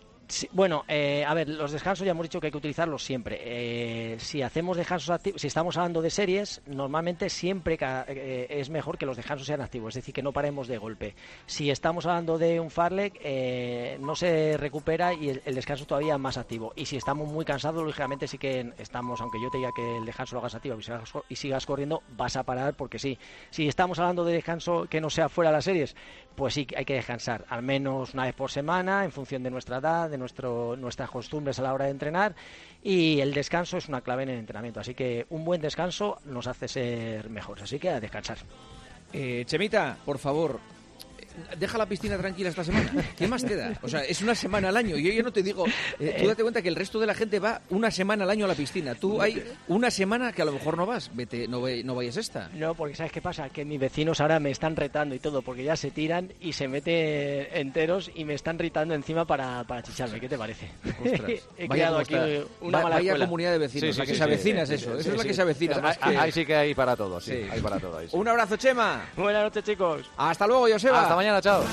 Bueno, 0.53 0.85
eh, 0.89 1.25
a 1.27 1.35
ver, 1.35 1.49
los 1.49 1.73
descansos 1.73 2.05
ya 2.05 2.13
hemos 2.13 2.25
dicho 2.25 2.41
que 2.41 2.47
hay 2.47 2.51
que 2.51 2.59
utilizarlos 2.59 3.03
siempre. 3.03 3.41
Eh, 3.43 4.17
si 4.19 4.43
hacemos 4.43 4.77
descansos 4.77 5.11
activos, 5.11 5.41
si 5.41 5.47
estamos 5.47 5.77
hablando 5.77 6.01
de 6.01 6.11
series, 6.11 6.63
normalmente 6.67 7.29
siempre 7.29 7.79
eh, 7.81 8.47
es 8.49 8.71
mejor 8.71 8.97
que 8.97 9.07
los 9.07 9.17
descansos 9.17 9.47
sean 9.47 9.61
activos, 9.61 9.91
es 9.91 10.03
decir, 10.03 10.15
que 10.15 10.23
no 10.23 10.33
paremos 10.33 10.67
de 10.67 10.79
golpe. 10.79 11.15
Si 11.47 11.71
estamos 11.71 12.07
hablando 12.07 12.39
de 12.39 12.59
un 12.59 12.71
farlek, 12.71 13.21
eh, 13.23 13.99
no 14.01 14.17
se 14.17 14.57
recupera 14.57 15.13
y 15.13 15.29
el, 15.29 15.55
descanso 15.55 15.85
todavía 15.85 16.17
más 16.17 16.39
activo. 16.39 16.73
Y 16.75 16.87
si 16.87 16.97
estamos 16.97 17.29
muy 17.29 17.45
cansados, 17.45 17.85
lógicamente 17.85 18.27
sí 18.27 18.39
que 18.39 18.73
estamos, 18.79 19.21
aunque 19.21 19.41
yo 19.43 19.51
te 19.51 19.59
diga 19.59 19.71
que 19.77 19.99
el 19.99 20.07
descanso 20.07 20.37
lo 20.37 20.41
hagas 20.41 20.55
activo 20.55 20.79
y 20.79 20.83
sigas, 20.83 21.13
y 21.29 21.37
sigas 21.37 21.67
corriendo, 21.67 22.03
vas 22.17 22.37
a 22.37 22.43
parar 22.43 22.75
porque 22.75 22.99
sí. 22.99 23.19
Si 23.51 23.69
estamos 23.69 23.99
hablando 23.99 24.25
de 24.25 24.35
descanso 24.35 24.87
que 24.89 25.01
no 25.01 25.11
sea 25.11 25.29
fuera 25.29 25.51
de 25.51 25.57
las 25.57 25.65
series, 25.65 25.95
pues 26.35 26.55
sí 26.55 26.67
hay 26.77 26.85
que 26.85 26.95
descansar, 26.95 27.45
al 27.49 27.63
menos 27.63 28.15
una 28.15 28.25
vez 28.25 28.35
por 28.35 28.51
semana, 28.51 29.05
en 29.05 29.13
función 29.13 29.43
de 29.43 29.51
nuestra 29.51 29.79
edad, 29.79 30.11
de 30.11 30.19
nuestro, 30.19 30.77
nuestras 30.77 31.11
costumbres 31.11 31.59
a 31.59 31.63
la 31.63 31.73
hora 31.73 31.87
de 31.87 31.93
entrenar. 31.93 32.35
Y 32.83 33.21
el 33.21 33.33
descanso 33.33 33.77
es 33.77 33.89
una 33.89 34.01
clave 34.01 34.25
en 34.25 34.31
el 34.31 34.39
entrenamiento. 34.39 34.81
Así 34.81 34.95
que 34.95 35.27
un 35.31 35.45
buen 35.45 35.61
descanso 35.61 36.19
nos 36.25 36.47
hace 36.47 36.69
ser 36.69 37.31
mejores. 37.31 37.65
Así 37.65 37.79
que 37.79 37.91
a 37.91 38.01
descansar. 38.01 38.39
Eh, 39.13 39.45
Chemita, 39.47 39.97
por 40.05 40.19
favor, 40.19 40.59
deja 41.59 41.79
la 41.79 41.87
piscina 41.87 42.17
tranquila 42.19 42.49
esta 42.51 42.65
semana. 42.65 42.91
¿Qué 43.17 43.27
más 43.29 43.45
te 43.45 43.57
da? 43.57 43.73
O 43.83 43.89
sea, 43.89 44.01
es 44.05 44.21
una 44.23 44.35
semana 44.35 44.69
al 44.69 44.77
año. 44.77 44.97
Yo 44.97 45.13
ya 45.13 45.23
no 45.23 45.33
te 45.33 45.43
digo. 45.43 45.65
eh, 45.99 46.17
tú 46.21 46.27
date 46.29 46.43
cuenta 46.43 46.63
que 46.63 46.69
el 46.69 46.77
resto 46.77 46.99
de 47.01 47.07
la 47.07 47.15
gente 47.15 47.39
va 47.39 47.61
una 47.71 47.91
semana 47.91 48.25
al 48.25 48.31
año 48.31 48.45
a 48.45 48.49
la 48.49 48.55
piscina. 48.55 48.95
Tú 48.95 49.21
hay 49.21 49.43
una 49.69 49.91
semana 49.91 50.33
que 50.33 50.43
a 50.43 50.45
lo 50.45 50.53
mejor 50.53 50.77
no 50.77 50.87
vas. 50.87 51.11
Vete, 51.15 51.49
no, 51.49 51.61
ve- 51.63 51.83
no 51.85 51.95
vayas 51.95 52.17
esta. 52.17 52.49
No, 52.55 52.75
porque 52.75 52.95
¿sabes 52.95 53.13
qué 53.13 53.21
pasa? 53.21 53.49
Que 53.49 53.65
mis 53.65 53.81
vecinos 53.81 54.21
ahora 54.21 54.39
me 54.41 54.51
están 54.51 54.77
retando 54.77 55.15
y 55.15 55.19
todo, 55.19 55.43
porque 55.43 55.65
ya 55.65 55.77
se 55.77 55.91
tiran 55.91 56.33
y 56.41 56.53
se 56.53 56.69
meten 56.69 57.49
enteros 57.53 58.11
y 58.15 58.25
me 58.25 58.35
están 58.35 58.59
ritando 58.59 58.95
encima 58.95 59.25
para, 59.27 59.65
para 59.65 59.83
chicharme. 59.83 60.21
¿Qué 60.21 60.29
te 60.29 60.39
parece? 60.39 60.71
Ostras, 61.05 61.31
He 61.59 61.67
vaya 61.69 61.89
creado 61.89 61.99
aquí 61.99 62.15
una 62.61 62.79
Va- 62.79 62.85
mala 62.85 62.95
vaya 62.97 63.17
comunidad 63.19 63.53
de 63.53 63.59
vecinos. 63.59 63.89
Sí, 63.89 63.93
sí, 63.93 63.99
la 63.99 64.05
que 64.07 64.13
sí, 64.13 64.19
se 64.19 64.25
sí, 64.25 64.31
avecina 64.31 64.67
sí, 64.67 64.75
es 64.75 64.83
eso. 64.83 64.91
sí, 64.95 65.01
eso 65.01 65.03
sí, 65.03 65.09
es 65.11 65.17
la 65.17 65.23
sí. 65.23 65.29
que 65.29 65.35
se 65.35 65.43
avecina. 65.43 65.79
más 65.79 65.99
Ahí, 66.01 66.13
que- 66.13 66.19
ahí 66.19 66.33
sí 66.33 66.47
que 66.47 66.57
hay 66.57 66.75
para 66.75 66.97
todos, 66.97 67.25
sí. 67.25 67.33
Sí. 67.33 67.49
Hay 67.51 67.61
para 67.61 67.79
todo 67.79 67.99
ahí. 67.99 68.09
sí. 68.09 68.17
Un 68.17 68.29
abrazo, 68.29 68.57
Chema. 68.57 69.07
Buenas 69.17 69.43
noches, 69.45 69.65
chicos. 69.65 70.03
Hasta 70.17 70.47
luego, 70.47 70.69
Joseba. 70.71 71.03
Hasta 71.03 71.15
mañana, 71.25 71.41
chao. 71.41 71.65